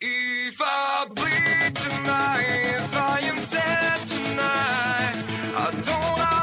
If 0.00 0.60
I 0.60 1.06
bleed 1.12 1.74
tonight, 1.74 2.84
if 2.84 2.94
I 2.94 3.18
am 3.18 3.40
sad 3.40 4.06
tonight, 4.06 5.24
I 5.56 5.70
don't 5.72 6.37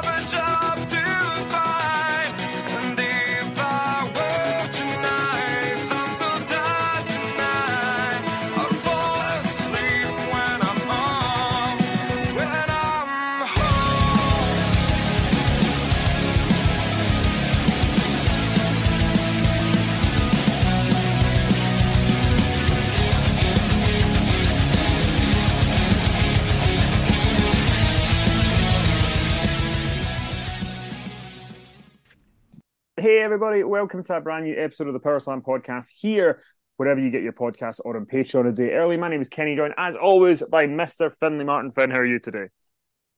Hey, 33.05 33.21
everybody, 33.21 33.63
welcome 33.63 34.03
to 34.05 34.17
a 34.17 34.19
brand 34.19 34.45
new 34.45 34.55
episode 34.57 34.87
of 34.87 34.93
the 34.93 34.99
Power 34.99 35.19
Slam 35.19 35.39
podcast 35.39 35.89
here, 35.95 36.41
wherever 36.77 36.99
you 36.99 37.11
get 37.11 37.21
your 37.21 37.33
podcast 37.33 37.79
or 37.85 37.95
on 37.95 38.07
Patreon 38.07 38.47
a 38.47 38.51
day 38.51 38.71
early. 38.71 38.97
My 38.97 39.09
name 39.09 39.21
is 39.21 39.29
Kenny, 39.29 39.55
joined 39.55 39.75
as 39.77 39.95
always 39.95 40.41
by 40.41 40.65
Mr. 40.65 41.11
Finley 41.19 41.45
Martin. 41.45 41.71
Finn, 41.71 41.91
how 41.91 41.97
are 41.97 42.05
you 42.07 42.17
today? 42.17 42.47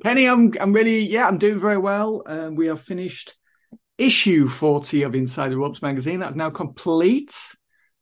Kenny, 0.04 0.26
I'm 0.26 0.52
I'm 0.60 0.74
really 0.74 1.00
yeah, 1.00 1.26
I'm 1.26 1.38
doing 1.38 1.58
very 1.58 1.78
well. 1.78 2.22
Um, 2.26 2.56
we 2.56 2.68
have 2.68 2.82
finished 2.82 3.38
issue 3.98 4.50
40 4.50 5.04
of 5.04 5.16
Inside 5.16 5.54
the 5.54 5.58
Ropes 5.58 5.82
magazine. 5.82 6.20
That's 6.20 6.36
now 6.36 6.50
complete. 6.50 7.40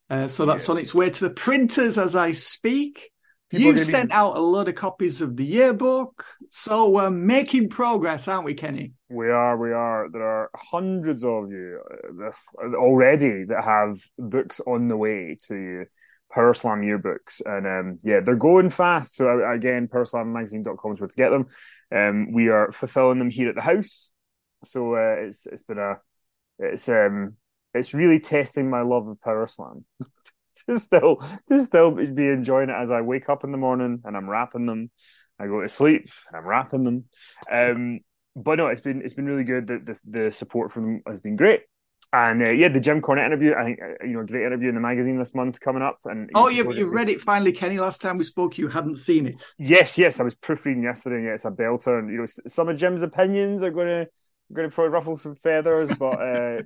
Uh, 0.09 0.27
so 0.27 0.47
that's 0.47 0.67
on 0.67 0.79
its 0.79 0.95
way 0.95 1.11
to 1.11 1.27
the 1.27 1.35
printers 1.35 1.99
as 1.99 2.15
I 2.15 2.31
speak. 2.31 3.11
People 3.49 3.67
You've 3.67 3.79
sent 3.79 4.11
out 4.11 4.37
a 4.37 4.39
lot 4.39 4.67
of 4.67 4.75
copies 4.75 5.21
of 5.21 5.37
the 5.37 5.45
yearbook. 5.45 6.25
So 6.49 6.89
we're 6.89 7.11
making 7.11 7.69
progress, 7.69 8.27
aren't 8.27 8.45
we, 8.45 8.55
Kenny? 8.55 8.93
We 9.09 9.29
are, 9.29 9.55
we 9.57 9.71
are. 9.71 10.09
There 10.11 10.23
are 10.23 10.49
hundreds 10.55 11.23
of 11.23 11.51
you 11.51 11.79
uh, 12.23 12.31
already 12.75 13.43
that 13.45 13.63
have 13.63 13.99
books 14.17 14.61
on 14.65 14.87
the 14.87 14.97
way 14.97 15.37
to 15.47 15.55
you. 15.55 15.85
Power 16.31 16.53
Slam 16.55 16.81
yearbooks, 16.81 17.39
and 17.45 17.67
um, 17.67 17.97
yeah, 18.03 18.19
they're 18.19 18.35
going 18.35 18.69
fast. 18.69 19.15
So 19.15 19.29
uh, 19.29 19.53
again, 19.53 19.87
powerslammagazine.com 19.87 20.93
is 20.93 20.99
where 20.99 21.07
to 21.07 21.15
get 21.15 21.29
them. 21.29 21.45
Um, 21.95 22.33
we 22.33 22.49
are 22.49 22.71
fulfilling 22.71 23.19
them 23.19 23.29
here 23.29 23.49
at 23.49 23.55
the 23.55 23.61
house. 23.61 24.11
So 24.63 24.95
uh, 24.95 25.15
it's 25.19 25.45
it's 25.45 25.61
been 25.61 25.77
a 25.77 25.95
it's 26.59 26.89
um 26.89 27.37
it's 27.73 27.93
really 27.93 28.19
testing 28.19 28.69
my 28.69 28.81
love 28.81 29.07
of 29.07 29.21
Power 29.21 29.47
Slam. 29.47 29.85
to 30.67 30.79
still 30.79 31.23
to 31.47 31.61
still 31.61 31.91
be 31.91 32.27
enjoying 32.27 32.69
it 32.69 32.75
as 32.75 32.91
I 32.91 33.01
wake 33.01 33.29
up 33.29 33.43
in 33.43 33.51
the 33.51 33.57
morning 33.57 34.01
and 34.03 34.15
I'm 34.17 34.29
wrapping 34.29 34.65
them. 34.65 34.91
I 35.39 35.47
go 35.47 35.61
to 35.61 35.69
sleep 35.69 36.09
and 36.29 36.37
I'm 36.41 36.47
wrapping 36.47 36.83
them. 36.83 37.05
Um, 37.51 37.99
but 38.35 38.55
no, 38.55 38.67
it's 38.67 38.81
been 38.81 39.01
it's 39.01 39.13
been 39.13 39.25
really 39.25 39.43
good. 39.43 39.67
The 39.67 39.79
the, 39.79 39.99
the 40.05 40.31
support 40.31 40.71
from 40.71 40.83
them 40.83 41.01
has 41.07 41.19
been 41.19 41.35
great. 41.35 41.61
And 42.13 42.41
uh, 42.41 42.51
yeah, 42.51 42.69
the 42.69 42.79
Jim 42.79 43.01
Cornette 43.01 43.25
interview, 43.25 43.53
I 43.55 43.63
think 43.63 43.79
uh, 43.81 44.05
you 44.05 44.13
know, 44.13 44.23
great 44.23 44.45
interview 44.45 44.69
in 44.69 44.75
the 44.75 44.81
magazine 44.81 45.17
this 45.17 45.35
month 45.35 45.59
coming 45.59 45.81
up. 45.81 45.99
And 46.05 46.29
Oh, 46.33 46.47
you've, 46.47 46.77
you've 46.77 46.91
read 46.91 47.09
it 47.09 47.19
finally, 47.19 47.51
Kenny. 47.51 47.77
Last 47.77 48.01
time 48.01 48.17
we 48.17 48.23
spoke, 48.23 48.57
you 48.57 48.67
hadn't 48.67 48.97
seen 48.97 49.25
it. 49.25 49.43
Yes, 49.57 49.97
yes, 49.97 50.19
I 50.19 50.23
was 50.23 50.35
proofreading 50.35 50.83
yesterday. 50.83 51.17
And 51.17 51.25
yeah, 51.25 51.33
it's 51.33 51.45
a 51.45 51.51
belter, 51.51 51.99
and 51.99 52.09
you 52.09 52.19
know, 52.19 52.25
some 52.47 52.69
of 52.69 52.77
Jim's 52.77 53.03
opinions 53.03 53.63
are 53.63 53.71
going 53.71 53.87
to 53.87 54.07
going 54.53 54.69
to 54.69 54.73
probably 54.73 54.91
ruffle 54.91 55.17
some 55.17 55.35
feathers, 55.35 55.89
but 55.97 56.21
uh, 56.21 56.61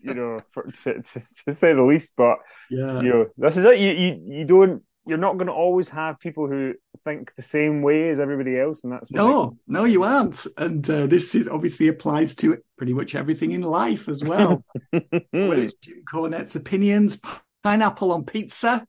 you 0.00 0.14
know, 0.14 0.40
for, 0.52 0.64
to, 0.64 1.02
to, 1.02 1.20
to 1.46 1.54
say 1.54 1.72
the 1.72 1.82
least. 1.82 2.14
But 2.16 2.38
Yeah. 2.70 3.00
you 3.00 3.08
know, 3.08 3.26
this 3.36 3.56
is 3.56 3.64
it. 3.64 3.78
You 3.78 3.92
you 3.92 4.38
you 4.38 4.44
don't. 4.44 4.82
You're 5.08 5.18
not 5.18 5.34
going 5.34 5.46
to 5.46 5.52
always 5.52 5.88
have 5.90 6.18
people 6.18 6.48
who 6.48 6.74
think 7.04 7.32
the 7.36 7.42
same 7.42 7.80
way 7.80 8.08
as 8.08 8.18
everybody 8.18 8.58
else, 8.58 8.82
and 8.82 8.92
that's 8.92 9.08
No, 9.12 9.56
no, 9.68 9.84
you 9.84 10.02
aren't. 10.02 10.44
And 10.58 10.88
uh, 10.90 11.06
this 11.06 11.36
is 11.36 11.46
obviously 11.46 11.86
applies 11.86 12.34
to 12.36 12.58
pretty 12.76 12.92
much 12.92 13.14
everything 13.14 13.52
in 13.52 13.60
life 13.60 14.08
as 14.08 14.24
well. 14.24 14.64
Whether 14.90 15.12
it's 15.30 15.74
Jim 15.74 16.02
Cornette's 16.12 16.56
opinions, 16.56 17.20
pineapple 17.62 18.10
on 18.10 18.24
pizza, 18.24 18.84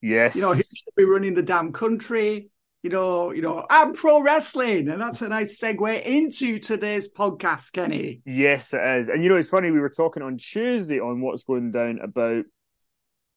yes, 0.00 0.34
you 0.36 0.40
know, 0.40 0.52
he 0.52 0.62
should 0.62 0.94
be 0.96 1.04
running 1.04 1.34
the 1.34 1.42
damn 1.42 1.70
country. 1.72 2.48
You 2.82 2.90
know, 2.90 3.32
you 3.32 3.42
know, 3.42 3.66
and 3.68 3.94
pro 3.94 4.22
wrestling, 4.22 4.88
and 4.88 5.00
that's 5.00 5.20
a 5.20 5.28
nice 5.28 5.60
segue 5.60 6.02
into 6.04 6.60
today's 6.60 7.12
podcast, 7.12 7.72
Kenny. 7.72 8.22
Yes, 8.24 8.72
it 8.72 8.80
is. 8.80 9.08
And 9.08 9.22
you 9.22 9.28
know, 9.28 9.36
it's 9.36 9.48
funny, 9.48 9.72
we 9.72 9.80
were 9.80 9.88
talking 9.88 10.22
on 10.22 10.38
Tuesday 10.38 11.00
on 11.00 11.20
what's 11.20 11.42
going 11.42 11.72
down 11.72 11.98
about 12.00 12.44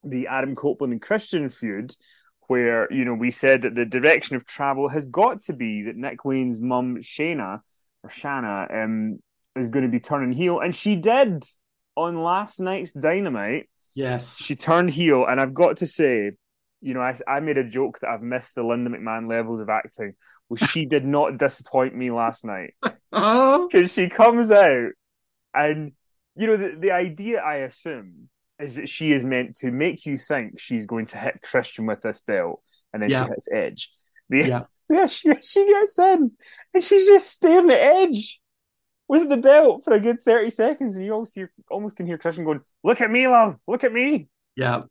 the 0.04 0.28
Adam 0.28 0.56
Copeland 0.56 0.94
and 0.94 1.02
Christian 1.02 1.50
feud, 1.50 1.96
where, 2.48 2.92
you 2.92 3.04
know, 3.04 3.14
we 3.14 3.32
said 3.32 3.64
that 3.64 3.76
the 3.76 3.86
direction 3.86 4.36
of 4.36 4.46
travel 4.46 4.88
has 4.90 5.08
got 5.08 5.42
to 5.44 5.54
be 5.54 5.84
that 5.84 5.96
Nick 5.96 6.24
Wayne's 6.24 6.60
mum, 6.60 6.98
Shana 6.98 7.62
or 8.04 8.10
Shanna, 8.10 8.68
um, 8.72 9.20
is 9.56 9.70
going 9.70 9.86
to 9.86 9.92
be 9.92 10.00
turning 10.00 10.32
heel. 10.32 10.60
And 10.60 10.74
she 10.74 10.96
did 10.96 11.44
on 11.96 12.22
last 12.22 12.60
night's 12.60 12.94
Dynamite. 12.94 13.68
Yes, 13.96 14.38
She 14.42 14.56
turned 14.56 14.90
heel. 14.90 15.26
And 15.26 15.42
I've 15.42 15.54
got 15.54 15.78
to 15.78 15.88
say, 15.88 16.32
you 16.82 16.94
know, 16.94 17.02
I, 17.02 17.16
I 17.28 17.40
made 17.40 17.58
a 17.58 17.64
joke 17.64 18.00
that 18.00 18.10
I've 18.10 18.22
missed 18.24 18.56
the 18.56 18.64
Linda 18.64 18.90
McMahon 18.90 19.30
levels 19.30 19.62
of 19.62 19.70
acting. 19.70 20.14
Well, 20.50 20.58
she 20.58 20.86
did 20.86 21.06
not 21.06 21.38
disappoint 21.38 21.96
me 21.96 22.12
last 22.12 22.46
night 22.46 22.74
because 23.12 23.94
she 23.94 24.10
comes 24.10 24.52
out 24.52 24.92
and 25.54 25.92
you 26.36 26.48
know 26.48 26.58
the, 26.58 26.76
the 26.80 26.92
idea 26.92 27.42
i 27.42 27.56
assume 27.58 28.30
is 28.60 28.76
that 28.76 28.90
she 28.90 29.12
is 29.12 29.24
meant 29.24 29.56
to 29.56 29.72
make 29.72 30.06
you 30.06 30.18
think 30.18 30.60
she's 30.60 30.86
going 30.86 31.06
to 31.06 31.18
hit 31.18 31.42
christian 31.42 31.86
with 31.86 32.02
this 32.02 32.22
belt 32.22 32.62
and 32.94 33.02
then 33.02 33.10
Yeah. 33.10 33.26
she 33.26 33.30
hits 33.30 33.48
edge 33.52 33.90
the, 34.30 34.48
Yeah. 34.48 34.64
yeah 34.90 35.08
she, 35.08 35.32
she 35.42 35.66
gets 35.68 35.98
in 36.00 36.32
and 36.74 36.84
she's 36.84 37.08
just 37.08 37.30
staring 37.30 37.70
at 37.72 37.80
edge 37.80 38.40
with 39.08 39.30
the 39.30 39.38
belt 39.38 39.84
for 39.84 39.94
a 39.94 40.00
good 40.00 40.22
30 40.24 40.50
seconds 40.50 40.96
and 40.96 41.06
you 41.06 41.12
almost, 41.14 41.36
hear, 41.36 41.52
almost 41.70 41.98
can 41.98 42.06
hear 42.08 42.18
christian 42.18 42.46
going 42.46 42.62
look 42.84 43.02
at 43.02 43.12
me 43.12 43.28
love 43.28 43.60
look 43.68 43.84
at 43.84 43.94
me 43.94 44.30
yeah, 44.56 44.84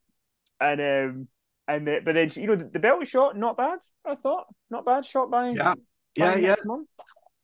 and 0.61 0.81
um 0.81 1.29
and 1.75 1.87
the, 1.87 2.01
but 2.05 2.15
then 2.15 2.29
she, 2.29 2.43
you 2.43 2.47
know 2.47 2.57
the, 2.57 2.65
the 2.65 2.79
belt 2.79 3.07
shot 3.07 3.37
not 3.37 3.57
bad 3.57 3.79
i 4.05 4.15
thought 4.15 4.47
not 4.71 4.85
bad 4.85 5.05
shot 5.05 5.31
by 5.31 5.51
yeah, 5.51 5.75
by 5.75 5.77
yeah, 6.17 6.37
yeah. 6.37 6.49
Nick's 6.51 6.65
mum. 6.65 6.87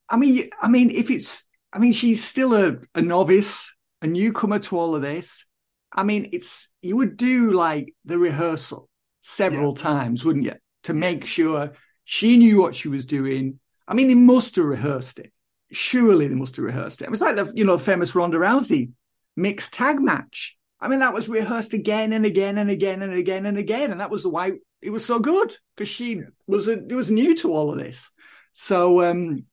I 0.08 0.16
mean, 0.16 0.50
I 0.60 0.68
mean, 0.68 0.90
if 0.90 1.10
it's, 1.10 1.48
I 1.72 1.78
mean, 1.78 1.92
she's 1.92 2.22
still 2.22 2.54
a, 2.54 2.76
a 2.94 3.02
novice, 3.02 3.74
a 4.02 4.06
newcomer 4.06 4.58
to 4.60 4.78
all 4.78 4.94
of 4.94 5.02
this. 5.02 5.44
I 5.92 6.02
mean, 6.02 6.30
it's 6.32 6.68
you 6.82 6.96
would 6.96 7.16
do 7.16 7.52
like 7.52 7.94
the 8.04 8.18
rehearsal 8.18 8.88
several 9.22 9.74
times, 9.74 10.24
wouldn't 10.24 10.44
you, 10.44 10.54
to 10.84 10.94
make 10.94 11.24
sure 11.24 11.72
she 12.04 12.36
knew 12.36 12.60
what 12.60 12.74
she 12.74 12.88
was 12.88 13.06
doing. 13.06 13.58
I 13.88 13.94
mean, 13.94 14.08
they 14.08 14.14
must 14.14 14.56
have 14.56 14.64
rehearsed 14.64 15.18
it. 15.18 15.32
Surely 15.72 16.28
they 16.28 16.34
must 16.34 16.56
have 16.56 16.64
rehearsed 16.64 17.02
it. 17.02 17.06
It 17.06 17.10
was 17.10 17.20
like 17.20 17.36
the, 17.36 17.52
you 17.54 17.64
know, 17.64 17.76
the 17.76 17.84
famous 17.84 18.14
Ronda 18.14 18.38
Rousey 18.38 18.90
mixed 19.36 19.72
tag 19.72 20.00
match. 20.00 20.56
I 20.80 20.88
mean, 20.88 21.00
that 21.00 21.14
was 21.14 21.28
rehearsed 21.28 21.72
again 21.72 22.12
and 22.12 22.26
again 22.26 22.58
and 22.58 22.70
again 22.70 23.02
and 23.02 23.12
again 23.12 23.46
and 23.46 23.58
again, 23.58 23.92
and 23.92 24.00
that 24.00 24.10
was 24.10 24.22
the 24.22 24.28
why 24.28 24.52
it 24.82 24.90
was 24.90 25.04
so 25.04 25.18
good 25.18 25.56
because 25.74 25.88
she 25.88 26.20
was 26.46 26.68
a, 26.68 26.72
it 26.72 26.92
was 26.94 27.10
new 27.10 27.34
to 27.36 27.52
all 27.52 27.70
of 27.70 27.78
this. 27.78 28.10
So, 28.52 29.02
um, 29.02 29.44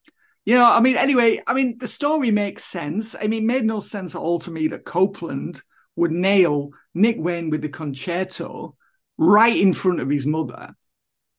you 0.45 0.55
know, 0.55 0.65
I 0.65 0.81
mean, 0.81 0.97
anyway, 0.97 1.39
I 1.47 1.53
mean, 1.53 1.77
the 1.77 1.87
story 1.87 2.31
makes 2.31 2.65
sense. 2.65 3.15
I 3.15 3.27
mean, 3.27 3.43
it 3.43 3.47
made 3.47 3.65
no 3.65 3.79
sense 3.79 4.15
at 4.15 4.21
all 4.21 4.39
to 4.39 4.51
me 4.51 4.67
that 4.69 4.85
Copeland 4.85 5.61
would 5.95 6.11
nail 6.11 6.71
Nick 6.93 7.15
Wayne 7.19 7.49
with 7.49 7.61
the 7.61 7.69
Con-Chair-To 7.69 8.75
right 9.17 9.55
in 9.55 9.73
front 9.73 10.01
of 10.01 10.09
his 10.09 10.25
mother. 10.25 10.75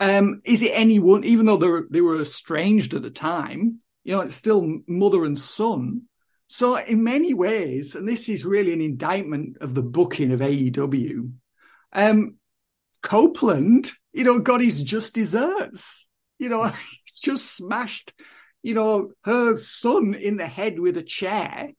Um, 0.01 0.41
is 0.45 0.63
it 0.63 0.73
anyone, 0.75 1.25
even 1.25 1.47
though 1.47 1.57
they 1.57 1.67
were, 1.67 1.87
they 1.91 2.01
were 2.01 2.21
estranged 2.21 2.95
at 2.95 3.03
the 3.03 3.11
time, 3.11 3.81
you 4.05 4.15
know, 4.15 4.21
it's 4.21 4.35
still 4.35 4.81
mother 4.87 5.25
and 5.25 5.39
son. 5.39 6.03
So, 6.49 6.77
in 6.77 7.03
many 7.03 7.35
ways, 7.35 7.95
and 7.95 8.09
this 8.09 8.29
is 8.29 8.45
really 8.45 8.73
an 8.73 8.81
indictment 8.81 9.59
of 9.61 9.75
the 9.75 9.83
booking 9.83 10.33
of 10.33 10.41
AEW, 10.41 11.33
um, 11.93 12.37
Copeland, 13.03 13.93
you 14.13 14.25
know, 14.25 14.39
got 14.39 14.61
his 14.61 14.83
just 14.83 15.15
desserts. 15.15 16.09
You 16.39 16.49
know, 16.49 16.71
just 17.23 17.57
smashed, 17.57 18.13
you 18.63 18.75
know, 18.75 19.11
her 19.25 19.57
son 19.57 20.15
in 20.15 20.37
the 20.37 20.47
head 20.47 20.79
with 20.79 20.97
a 20.97 21.03
chair. 21.03 21.71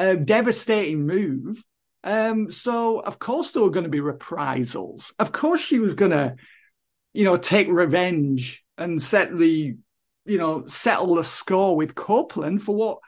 A 0.00 0.14
devastating 0.14 1.06
move. 1.08 1.64
Um, 2.04 2.52
so 2.52 3.00
of 3.00 3.18
course 3.18 3.50
there 3.50 3.64
were 3.64 3.70
going 3.70 3.84
to 3.84 3.90
be 3.90 4.00
reprisals. 4.00 5.12
Of 5.18 5.32
course 5.32 5.60
she 5.60 5.80
was 5.80 5.94
going 5.94 6.12
to, 6.12 6.36
you 7.12 7.24
know, 7.24 7.36
take 7.36 7.66
revenge 7.68 8.64
and 8.76 9.02
set 9.02 9.36
the, 9.36 9.76
you 10.24 10.38
know, 10.38 10.66
settle 10.66 11.16
the 11.16 11.24
score 11.24 11.76
with 11.76 11.96
Copeland 11.96 12.62
for 12.62 12.76
what 12.76 12.98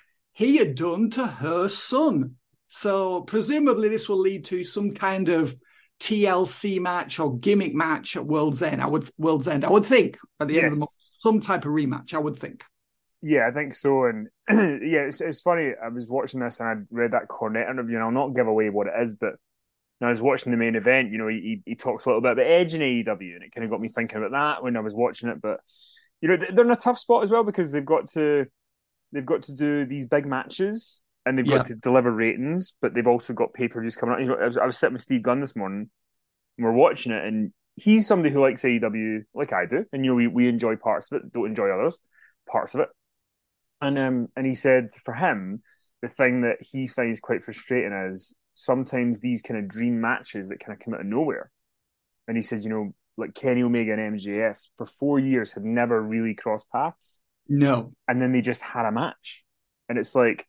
he 0.41 0.57
had 0.57 0.75
done 0.75 1.11
to 1.11 1.27
her 1.27 1.69
son. 1.69 2.37
So 2.69 3.21
presumably 3.21 3.91
this 3.91 4.09
will 4.09 4.19
lead 4.19 4.47
to 4.47 4.65
some 4.65 4.95
kind 4.95 5.29
of 5.29 5.55
TLC 6.01 6.81
match 6.81 7.21
or 7.21 7.37
gimmick 7.37 7.75
match 7.75 8.17
at 8.17 8.25
World's 8.25 8.63
End. 8.63 8.81
I 8.81 8.87
would 8.87 9.11
World's 9.19 9.49
End. 9.49 9.67
I 9.67 9.71
would 9.71 9.85
think 9.85 10.17
at 10.41 10.49
the 10.49 10.57
end 10.57 10.69
of 10.69 10.73
the 10.73 10.79
month, 10.79 10.91
some 11.19 11.41
type 11.41 11.67
of 11.67 11.73
rematch. 11.73 12.15
I 12.15 12.19
would 12.19 12.39
think. 12.39 12.65
Yeah, 13.21 13.49
I 13.49 13.51
think 13.51 13.75
so. 13.75 14.07
And 14.07 14.29
yeah, 14.83 15.01
it's, 15.01 15.21
it's 15.21 15.43
funny. 15.43 15.73
I 15.85 15.89
was 15.89 16.09
watching 16.09 16.41
this 16.41 16.59
and 16.59 16.69
I'd 16.71 16.87
read 16.91 17.11
that 17.11 17.29
Cornette 17.29 17.69
interview, 17.69 17.97
and 17.97 18.05
I'll 18.05 18.11
not 18.11 18.35
give 18.35 18.47
away 18.47 18.71
what 18.71 18.87
it 18.87 18.95
is, 18.99 19.17
but 19.17 19.35
I 20.01 20.09
was 20.09 20.23
watching 20.23 20.53
the 20.53 20.57
main 20.57 20.75
event. 20.75 21.13
You 21.13 21.19
know, 21.19 21.29
he 21.29 21.61
he 21.67 21.75
talks 21.75 22.07
a 22.07 22.09
little 22.09 22.23
bit 22.23 22.31
about 22.31 22.37
the 22.37 22.51
Edge 22.51 22.73
in 22.73 22.81
AEW, 22.81 23.35
and 23.35 23.43
it 23.43 23.53
kind 23.55 23.67
of 23.67 23.71
got 23.71 23.81
me 23.81 23.89
thinking 23.89 24.17
about 24.17 24.33
that 24.33 24.63
when 24.63 24.79
I 24.79 24.81
was 24.81 24.95
watching 24.95 25.29
it. 25.29 25.43
But 25.43 25.61
you 26.23 26.31
know, 26.31 26.37
they're 26.39 26.65
in 26.65 26.71
a 26.71 26.77
tough 26.77 26.99
spot 26.99 27.25
as 27.25 27.31
well 27.31 27.45
because 27.45 27.71
they've 27.71 27.85
got 27.85 28.09
to 28.13 28.47
they've 29.13 29.27
got 29.27 29.43
to 29.45 29.53
do 29.53 29.85
these 29.85 30.07
big 30.07 30.27
matches 30.27 31.03
and 31.27 31.37
they've 31.39 31.47
Yeah. 31.47 31.59
got 31.59 31.65
to 31.67 31.75
deliver 31.77 32.11
ratings, 32.11 32.75
but 32.81 32.95
they've 32.95 33.07
also 33.07 33.33
got 33.33 33.53
pay 33.55 33.69
per 33.69 33.81
views 33.81 33.97
coming 33.97 34.15
up. 34.15 34.21
You 34.21 34.27
know, 34.27 34.35
I 34.37 34.47
was, 34.47 34.57
I 34.57 34.67
was 34.67 34.79
sitting 34.79 34.95
with 34.95 35.03
Steve 35.03 35.23
Gunn 35.23 35.41
this 35.41 35.57
morning, 35.57 35.91
and 36.59 36.67
we're 36.67 36.73
watching 36.73 37.13
it, 37.13 37.25
and 37.25 37.53
he's 37.77 38.07
somebody 38.07 38.33
who 38.35 38.41
likes 38.43 38.65
AEW 38.65 39.25
like 39.35 39.53
I 39.53 39.67
do, 39.67 39.87
and 39.93 40.05
you 40.05 40.13
know, 40.13 40.17
we 40.17 40.27
we 40.29 40.49
enjoy 40.49 40.77
parts 40.77 41.13
of 41.13 41.19
it, 41.23 41.33
don't 41.33 41.47
enjoy 41.49 41.71
others 41.71 41.99
parts 42.49 42.75
of 42.75 42.81
it. 42.81 42.89
And 43.81 43.99
um, 43.99 44.29
and 44.37 44.47
he 44.47 44.55
said 44.55 44.91
for 45.05 45.15
him, 45.15 45.63
the 46.03 46.09
thing 46.09 46.43
that 46.43 46.59
he 46.61 46.87
finds 46.89 47.21
quite 47.21 47.45
frustrating 47.45 47.93
is 47.93 48.35
sometimes 48.55 49.21
these 49.21 49.43
kind 49.43 49.59
of 49.59 49.69
dream 49.69 50.01
matches 50.01 50.49
that 50.49 50.61
kind 50.61 50.77
of 50.79 50.85
come 50.85 50.95
out 50.95 51.01
of 51.01 51.07
nowhere. 51.07 51.51
And 52.29 52.37
he 52.37 52.43
says, 52.43 52.65
you 52.65 52.71
know, 52.71 52.95
like 53.17 53.35
Kenny 53.35 53.63
Omega 53.63 53.93
and 53.93 54.01
MJF 54.01 54.59
for 54.77 54.87
four 54.87 55.19
years 55.19 55.53
had 55.53 55.65
never 55.65 56.01
really 56.03 56.35
crossed 56.35 56.71
paths 56.71 57.21
No. 57.51 57.93
and 58.09 58.21
then 58.23 58.33
they 58.33 58.41
just 58.41 58.63
had 58.63 58.87
a 58.87 58.93
match. 58.93 59.45
And 59.89 59.99
it's 59.99 60.15
like, 60.15 60.47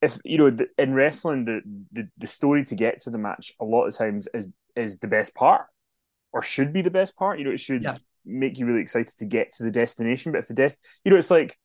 if 0.00 0.18
you 0.24 0.38
know, 0.38 0.50
the, 0.50 0.68
in 0.78 0.94
wrestling, 0.94 1.44
the, 1.44 1.60
the 1.92 2.08
the 2.18 2.26
story 2.26 2.64
to 2.64 2.74
get 2.74 3.02
to 3.02 3.10
the 3.10 3.18
match 3.18 3.52
a 3.60 3.64
lot 3.64 3.86
of 3.86 3.96
times 3.96 4.28
is 4.34 4.48
is 4.76 4.98
the 4.98 5.08
best 5.08 5.34
part, 5.34 5.66
or 6.32 6.42
should 6.42 6.72
be 6.72 6.82
the 6.82 6.90
best 6.90 7.16
part. 7.16 7.38
You 7.38 7.44
know, 7.46 7.52
it 7.52 7.60
should 7.60 7.82
Yeah. 7.82 7.98
make 8.24 8.58
you 8.58 8.66
really 8.66 8.80
excited 8.80 9.16
to 9.18 9.26
get 9.26 9.52
to 9.52 9.64
the 9.64 9.70
destination. 9.70 10.32
But 10.32 10.38
if 10.40 10.48
the 10.48 10.54
dest, 10.54 10.84
you 11.04 11.10
know, 11.12 11.18
it's 11.18 11.30
like 11.30 11.56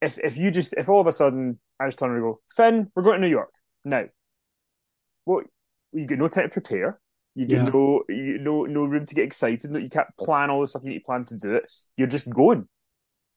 if 0.00 0.18
if 0.18 0.36
you 0.36 0.50
just 0.50 0.74
if 0.74 0.88
all 0.88 1.00
of 1.00 1.06
a 1.06 1.12
sudden 1.12 1.58
I 1.80 1.86
just 1.86 1.98
turn 1.98 2.10
around 2.10 2.18
and 2.22 2.24
go, 2.34 2.40
Finn, 2.56 2.90
we're 2.94 3.02
going 3.02 3.20
to 3.20 3.26
New 3.26 3.30
York 3.32 3.52
now. 3.84 4.04
Well, 5.26 5.42
you 5.92 6.06
get 6.06 6.18
no 6.18 6.28
time 6.28 6.44
to 6.44 6.52
prepare. 6.52 7.00
You 7.34 7.46
get 7.46 7.62
Yeah. 7.62 7.70
no 7.72 8.04
you, 8.08 8.38
no 8.38 8.64
no 8.64 8.84
room 8.84 9.06
to 9.06 9.14
get 9.14 9.24
excited. 9.24 9.74
You 9.74 9.88
can't 9.88 10.08
plan 10.18 10.50
all 10.50 10.60
the 10.60 10.68
stuff 10.68 10.82
you 10.84 10.90
need 10.90 11.00
to 11.00 11.04
plan 11.04 11.24
to 11.26 11.36
do 11.36 11.54
it. 11.54 11.70
You're 11.96 12.06
just 12.08 12.30
going. 12.30 12.68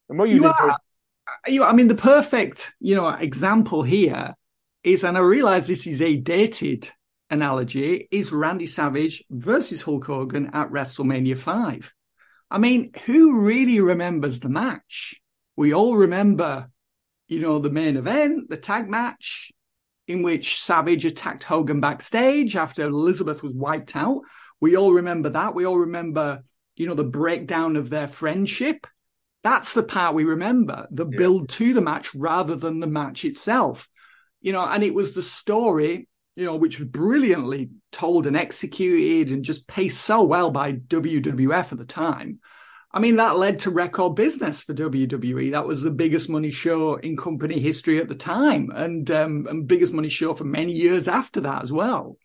And 0.09 0.18
what 0.18 0.30
you, 0.30 0.36
You 0.36 0.42
do 0.44 0.48
are. 0.48 0.71
Uh, 0.71 0.75
you, 1.48 1.63
I 1.63 1.74
mean, 1.74 1.88
the 1.88 1.95
perfect, 1.95 2.74
you 2.80 2.95
know, 2.95 3.07
example 3.09 3.83
here 3.83 4.36
is, 4.83 5.04
and 5.04 5.18
I 5.18 5.21
realize 5.21 5.68
this 5.68 5.88
is 5.88 6.01
a 6.01 6.15
dated 6.15 6.89
analogy, 7.30 8.07
is 8.12 8.31
Randy 8.31 8.65
Savage 8.65 9.24
versus 9.30 9.81
Hulk 9.81 10.06
Hogan 10.06 10.51
at 10.54 10.69
WrestleMania 10.69 11.38
5. 11.38 11.94
I 12.50 12.57
mean, 12.57 12.92
who 13.06 13.42
really 13.42 13.81
remembers 13.81 14.39
the 14.39 14.50
match? 14.50 15.19
We 15.57 15.74
all 15.74 15.98
remember, 15.98 16.69
you 17.27 17.42
know, 17.42 17.59
the 17.59 17.69
main 17.69 17.98
event, 17.98 18.50
the 18.50 18.57
tag 18.57 18.89
match, 18.89 19.51
in 20.07 20.24
which 20.24 20.62
Savage 20.62 21.04
attacked 21.04 21.44
Hogan 21.44 21.81
backstage 21.81 22.56
after 22.56 22.86
Elizabeth 22.86 23.44
was 23.44 23.54
wiped 23.54 23.95
out. 23.95 24.21
We 24.62 24.77
all 24.77 24.94
remember 24.94 25.30
that. 25.31 25.54
We 25.54 25.65
all 25.65 25.80
remember, 25.80 26.44
you 26.77 26.88
know, 26.88 26.94
the 26.94 27.04
breakdown 27.04 27.75
of 27.75 27.89
their 27.89 28.07
friendship. 28.07 28.88
That's 29.43 29.73
the 29.73 29.83
part 29.83 30.15
we 30.15 30.23
remember, 30.23 30.87
the 30.91 31.05
Yeah. 31.05 31.17
build 31.17 31.49
to 31.49 31.73
the 31.73 31.81
match 31.81 32.13
rather 32.15 32.55
than 32.55 32.79
the 32.79 32.87
match 32.87 33.23
itself. 33.25 33.87
You 34.41 34.53
know, 34.53 34.61
and 34.61 34.83
it 34.83 34.93
was 34.93 35.13
the 35.13 35.21
story, 35.21 36.07
you 36.35 36.45
know, 36.45 36.55
which 36.55 36.79
was 36.79 36.87
brilliantly 36.89 37.71
told 37.91 38.27
and 38.27 38.37
executed 38.37 39.31
and 39.33 39.43
just 39.43 39.67
paced 39.67 40.01
so 40.01 40.23
well 40.23 40.51
by 40.51 40.73
WWF 40.73 41.71
at 41.71 41.77
the 41.77 41.85
time. 41.85 42.39
I 42.91 42.99
mean, 42.99 43.17
that 43.17 43.37
led 43.37 43.59
to 43.59 43.69
record 43.71 44.15
business 44.15 44.63
for 44.63 44.73
WWE. 44.73 45.51
That 45.51 45.67
was 45.67 45.81
the 45.81 45.91
biggest 45.91 46.29
money 46.29 46.51
show 46.51 46.95
in 46.95 47.17
company 47.17 47.59
history 47.59 47.99
at 47.99 48.07
the 48.07 48.15
time, 48.15 48.71
and 48.73 49.09
um, 49.11 49.45
and 49.49 49.67
biggest 49.67 49.93
money 49.93 50.09
show 50.09 50.33
for 50.33 50.45
many 50.45 50.71
years 50.71 51.07
after 51.07 51.41
that 51.41 51.63
as 51.63 51.71
well. 51.71 52.17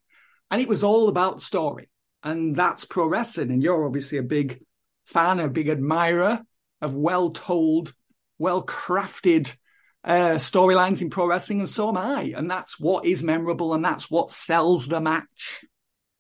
And 0.51 0.63
it 0.63 0.69
was 0.69 0.85
all 0.85 1.09
about 1.09 1.43
story, 1.43 1.89
and 2.23 2.55
that's 2.55 2.85
pro 2.85 3.07
wrestling. 3.07 3.51
And 3.51 3.63
you're 3.63 3.85
obviously 3.87 4.19
a 4.19 4.23
big 4.23 4.63
fan, 5.07 5.41
a 5.41 5.49
big 5.49 5.69
admirer 5.69 6.43
of 6.83 6.95
well 6.95 7.31
told, 7.31 7.95
well 8.39 8.65
crafted 8.65 9.57
uh, 10.05 10.35
storylines 10.35 11.01
in 11.01 11.11
pro 11.11 11.27
wrestling, 11.27 11.61
and 11.61 11.69
so 11.69 11.89
am 11.89 11.97
I. 11.97 12.35
And 12.37 12.51
that's 12.51 12.79
what 12.79 13.07
is 13.07 13.23
memorable, 13.23 13.73
and 13.73 13.85
that's 13.85 14.11
what 14.11 14.33
sells 14.33 14.89
the 14.89 15.01
match. 15.01 15.65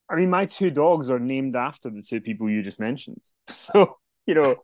I 0.09 0.17
mean, 0.17 0.31
my 0.31 0.47
two 0.47 0.71
dogs 0.71 1.11
are 1.11 1.19
named 1.19 1.57
after 1.57 1.91
the 1.91 2.03
two 2.03 2.21
people 2.21 2.49
you 2.49 2.63
just 2.63 2.81
mentioned. 2.81 3.23
So, 3.49 3.99
you 4.27 4.35
know, 4.35 4.51
you 4.51 4.57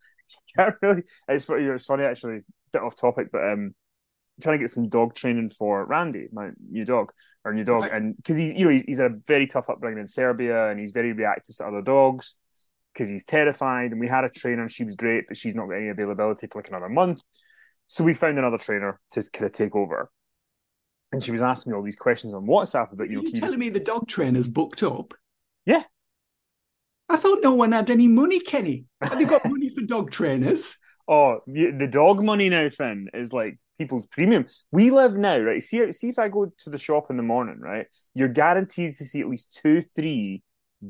can't 0.57 0.77
really. 0.81 1.03
It's, 1.29 1.49
it's 1.51 1.85
funny, 1.85 2.05
actually, 2.05 2.41
bit 2.73 2.83
off 2.83 2.97
topic, 2.97 3.29
but 3.33 3.45
um, 3.45 3.75
trying 4.41 4.59
to 4.59 4.63
get 4.63 4.71
some 4.71 4.89
dog 4.89 5.15
training 5.15 5.51
for 5.51 5.85
Randy, 5.85 6.29
my 6.33 6.51
new 6.71 6.85
dog, 6.85 7.13
or 7.45 7.53
new 7.53 7.65
dog. 7.65 7.89
And 7.93 8.17
because 8.17 8.37
he, 8.37 8.57
you 8.57 8.65
know, 8.65 8.71
he's, 8.71 8.85
he's 8.85 8.99
had 8.99 9.11
a 9.11 9.17
very 9.27 9.47
tough 9.47 9.69
upbringing 9.69 10.01
in 10.01 10.07
Serbia 10.07 10.71
and 10.71 10.79
he's 10.79 10.93
very 10.93 11.13
reactive 11.13 11.57
to 11.57 11.67
other 11.67 11.83
dogs 11.83 12.37
because 12.99 13.09
he's 13.09 13.25
terrified. 13.25 13.93
And 13.93 14.01
we 14.01 14.09
had 14.09 14.25
a 14.25 14.29
trainer 14.29 14.63
and 14.63 14.71
she 14.71 14.85
was 14.85 14.97
great, 14.97 15.27
but 15.29 15.37
she's 15.37 15.55
not 15.55 15.69
got 15.69 15.77
any 15.77 15.89
availability 15.89 16.49
for 16.49 16.59
like 16.59 16.69
another 16.69 16.89
month. 16.89 17.23
So 17.87 18.03
we 18.03 18.13
found 18.13 18.39
another 18.39 18.59
trainer 18.59 18.99
to 19.13 19.23
kind 19.33 19.47
of 19.47 19.53
take 19.53 19.77
over. 19.77 20.11
And 21.13 21.23
she 21.23 21.31
was 21.31 21.41
asking 21.41 21.73
me 21.73 21.77
all 21.77 21.85
these 21.85 21.97
questions 21.97 22.35
on 22.35 22.47
WhatsApp 22.47 22.93
about, 22.93 23.09
you 23.09 23.17
know, 23.17 23.23
you 23.23 23.27
can 23.27 23.27
you 23.27 23.33
just 23.33 23.43
telling 23.43 23.61
me 23.61 23.71
the 23.71 23.81
dog 23.81 24.09
trainer's 24.09 24.49
booked 24.49 24.83
up? 24.83 25.15
Yeah. 25.65 25.85
I 27.09 27.17
thought 27.17 27.39
no 27.43 27.55
one 27.55 27.73
had 27.73 27.89
any 27.89 28.09
money, 28.09 28.41
Kenny. 28.41 28.85
Have 29.01 29.17
they 29.17 29.25
got 29.25 29.49
money 29.49 29.71
for 29.71 29.81
dog 29.83 30.11
trainers? 30.11 30.77
Oh, 31.07 31.39
the 31.47 31.89
dog 31.91 32.23
money 32.23 32.51
now, 32.51 32.69
Finn, 32.69 33.09
is 33.15 33.33
like 33.33 33.59
people's 33.79 34.07
premium. 34.09 34.47
We 34.73 34.91
live 34.91 35.15
now, 35.15 35.39
right? 35.39 35.63
See, 35.63 35.91
see 35.93 36.11
if 36.11 36.19
I 36.19 36.29
go 36.29 36.53
to 36.59 36.71
the 36.71 36.77
shop 36.77 37.07
in 37.09 37.17
the 37.17 37.23
morning, 37.23 37.61
right? 37.61 37.87
You're 38.15 38.29
guaranteed 38.29 38.97
to 38.97 39.07
see 39.07 39.21
at 39.21 39.29
least 39.29 39.59
two, 39.63 39.81
three 39.81 40.43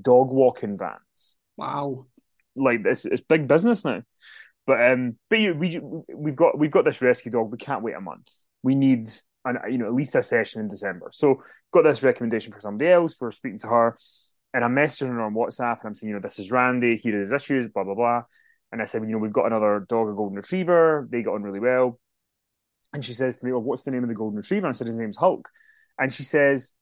dog 0.03 0.31
walking 0.31 0.77
vans. 0.77 1.37
Wow. 1.59 2.07
Like 2.57 2.83
this, 2.83 3.05
it's 3.05 3.21
big 3.21 3.47
business 3.47 3.85
now. 3.85 4.03
But 4.67 4.91
um, 4.91 5.17
but 5.29 5.39
you, 5.39 5.55
we 5.55 5.81
we've 6.15 6.37
got 6.37 6.59
we've 6.59 6.71
got 6.71 6.85
this 6.85 7.03
rescue 7.03 7.31
dog. 7.31 7.51
We 7.51 7.59
can't 7.59 7.83
wait 7.83 7.95
a 7.95 8.01
month. 8.01 8.31
We 8.63 8.75
need 8.75 9.09
an 9.45 9.59
you 9.71 9.79
know 9.79 9.87
at 9.87 9.95
least 9.95 10.15
a 10.15 10.23
session 10.23 10.61
in 10.61 10.69
December. 10.69 11.09
So 11.13 11.43
got 11.73 11.83
this 11.83 12.03
recommendation 12.03 12.53
for 12.53 12.61
somebody 12.61 12.91
else. 12.91 13.17
We're 13.21 13.33
speaking 13.33 13.61
to 13.61 13.69
her, 13.69 13.97
and 14.53 14.65
I'm 14.65 14.75
messaging 14.75 15.09
her 15.09 15.23
on 15.23 15.35
WhatsApp, 15.35 15.81
and 15.81 15.89
I'm 15.89 15.95
saying, 15.95 16.09
you 16.09 16.15
know, 16.15 16.21
this 16.21 16.39
is 16.39 16.51
Randy. 16.51 16.97
Here 16.97 17.17
are 17.17 17.21
his 17.21 17.33
issues. 17.33 17.69
Blah 17.69 17.85
blah 17.85 17.95
blah. 17.95 18.23
And 18.71 18.83
I 18.83 18.85
said, 18.85 19.01
well, 19.01 19.09
you 19.09 19.17
know, 19.17 19.23
we've 19.23 19.33
got 19.33 19.47
another 19.47 19.87
dog, 19.89 20.09
a 20.09 20.15
golden 20.15 20.37
retriever. 20.37 21.09
They 21.11 21.23
got 21.23 21.35
on 21.35 21.43
really 21.43 21.61
well. 21.61 21.99
And 22.93 23.05
she 23.05 23.15
says 23.15 23.37
to 23.39 23.47
me, 23.47 23.53
well, 23.53 23.63
what's 23.63 23.83
the 23.83 23.91
name 23.91 24.03
of 24.03 24.09
the 24.09 24.15
golden 24.15 24.37
retriever? 24.37 24.67
I 24.67 24.73
said, 24.73 24.87
his 24.87 24.97
name's 24.97 25.17
Hulk. 25.17 25.49
And 25.99 26.13
she 26.13 26.23
says, 26.23 26.73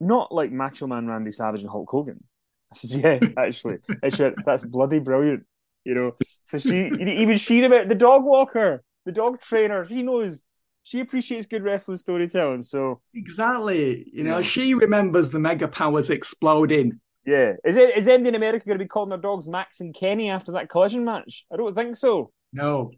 not 0.00 0.32
like 0.32 0.52
Macho 0.52 0.86
Man 0.86 1.06
Randy 1.06 1.32
Savage 1.32 1.62
and 1.62 1.70
Hulk 1.70 1.90
Hogan. 1.90 2.22
I 2.72 2.76
said, 2.78 3.00
yeah, 3.22 3.28
actually. 3.36 3.78
Said, 4.10 4.34
that's 4.44 4.64
bloody 4.64 4.98
brilliant. 4.98 5.44
You 5.84 5.94
know, 5.94 6.12
so 6.42 6.58
she, 6.58 6.86
even 6.88 7.38
she 7.38 7.64
about 7.64 7.88
the 7.88 7.94
dog 7.94 8.24
walker, 8.24 8.82
the 9.06 9.12
dog 9.12 9.40
trainer, 9.40 9.86
she 9.86 10.02
knows, 10.02 10.42
she 10.82 11.00
appreciates 11.00 11.46
good 11.46 11.62
wrestling 11.62 11.96
storytelling. 11.96 12.62
So, 12.62 13.00
Exactly. 13.14 14.06
You 14.12 14.24
know, 14.24 14.36
Yeah. 14.36 14.42
she 14.42 14.74
remembers 14.74 15.30
the 15.30 15.40
mega 15.40 15.68
powers 15.68 16.10
exploding. 16.10 17.00
yeah. 17.24 17.54
Is 17.64 17.76
it, 17.76 17.96
is 17.96 18.06
MD 18.06 18.26
in 18.28 18.34
America 18.34 18.66
going 18.66 18.78
to 18.78 18.84
be 18.84 18.88
calling 18.88 19.08
their 19.08 19.18
dogs 19.18 19.48
Max 19.48 19.80
and 19.80 19.94
Kenny 19.94 20.28
after 20.30 20.52
that 20.52 20.68
collision 20.68 21.04
match? 21.04 21.46
I 21.52 21.56
don't 21.56 21.74
think 21.74 21.96
so. 21.96 22.30
No. 22.52 22.90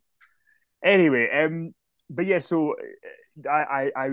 Anyway, 0.85 1.29
um, 1.33 1.73
but 2.11 2.27
yeah, 2.27 2.39
so 2.41 2.75
I, 3.49 3.51
I, 3.51 3.91
I, 3.97 4.09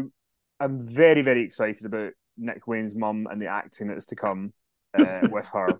I'm 0.59 0.79
very, 0.79 1.23
very 1.23 1.43
excited 1.43 1.85
about 1.85 2.11
Nick 2.37 2.67
Wayne's 2.67 2.95
mum 2.95 3.27
and 3.31 3.41
the 3.41 3.47
acting 3.47 3.87
that 3.87 3.97
is 3.97 4.05
to 4.07 4.15
come 4.15 4.53
uh, 4.97 5.27
with 5.31 5.45
her. 5.47 5.79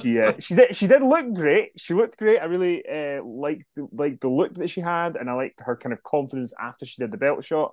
She, 0.00 0.18
uh, 0.20 0.32
she 0.38 0.54
did, 0.54 0.74
she 0.74 0.86
did 0.86 1.02
look 1.02 1.32
great. 1.34 1.72
She 1.76 1.94
looked 1.94 2.18
great. 2.18 2.40
I 2.40 2.44
really 2.44 2.82
uh, 2.86 3.22
liked, 3.24 3.64
the, 3.76 3.86
liked 3.92 4.20
the 4.22 4.28
look 4.28 4.54
that 4.54 4.70
she 4.70 4.80
had, 4.80 5.16
and 5.16 5.28
I 5.28 5.34
liked 5.34 5.60
her 5.60 5.76
kind 5.76 5.92
of 5.92 6.02
confidence 6.02 6.52
after 6.58 6.84
she 6.86 7.00
did 7.02 7.10
the 7.10 7.18
belt 7.18 7.44
shot. 7.44 7.72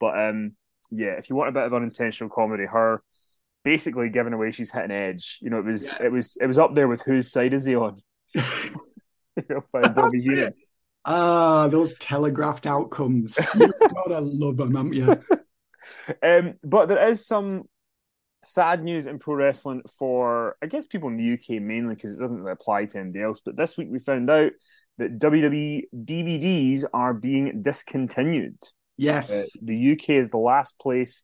But 0.00 0.18
um, 0.18 0.52
yeah, 0.90 1.12
if 1.18 1.28
you 1.30 1.36
want 1.36 1.48
a 1.48 1.52
bit 1.52 1.64
of 1.64 1.74
unintentional 1.74 2.30
comedy, 2.30 2.66
her 2.66 3.02
basically 3.64 4.08
giving 4.10 4.32
away 4.32 4.52
she's 4.52 4.70
hitting 4.70 4.92
edge. 4.92 5.38
You 5.42 5.50
know, 5.50 5.58
it 5.58 5.64
was, 5.64 5.84
Yeah. 5.86 6.04
it 6.04 6.12
was, 6.12 6.36
it 6.40 6.46
was 6.46 6.58
up 6.58 6.74
there 6.74 6.86
with 6.88 7.02
whose 7.02 7.30
side 7.32 7.52
is 7.54 7.64
he 7.64 7.74
on? 7.74 7.96
You 8.34 8.42
know, 9.50 9.64
by 9.72 9.88
Bobby 9.88 10.18
That's 10.18 10.24
Heenan. 10.24 10.38
it. 10.48 10.54
Ah, 11.04 11.68
those 11.68 11.94
telegraphed 11.98 12.66
outcomes. 12.66 13.38
You've 13.54 13.72
gotta 13.94 14.20
love 14.20 14.56
them, 14.56 14.74
haven't 14.74 14.92
you? 14.92 15.16
Um, 16.22 16.54
but 16.64 16.86
there 16.86 17.08
is 17.08 17.24
some 17.24 17.68
sad 18.46 18.82
news 18.84 19.06
in 19.06 19.18
pro 19.18 19.34
wrestling 19.34 19.82
for, 19.98 20.56
I 20.62 20.66
guess, 20.66 20.86
people 20.86 21.08
in 21.08 21.16
the 21.16 21.24
UK 21.24 21.60
mainly 21.60 21.94
because 21.94 22.14
it 22.14 22.20
doesn't 22.20 22.38
really 22.38 22.52
apply 22.52 22.86
to 22.86 22.98
anybody 22.98 23.22
else. 23.24 23.40
But 23.44 23.56
this 23.56 23.76
week 23.76 23.88
we 23.90 23.98
found 23.98 24.30
out 24.30 24.52
that 24.98 25.18
WWE 25.18 25.88
DVDs 25.94 26.84
are 26.92 27.14
being 27.14 27.62
discontinued. 27.62 28.56
Uh, 28.62 28.68
Yes. 28.98 29.52
the 29.60 29.76
UK 29.76 30.16
is 30.16 30.30
the 30.30 30.38
last 30.38 30.78
place 30.78 31.22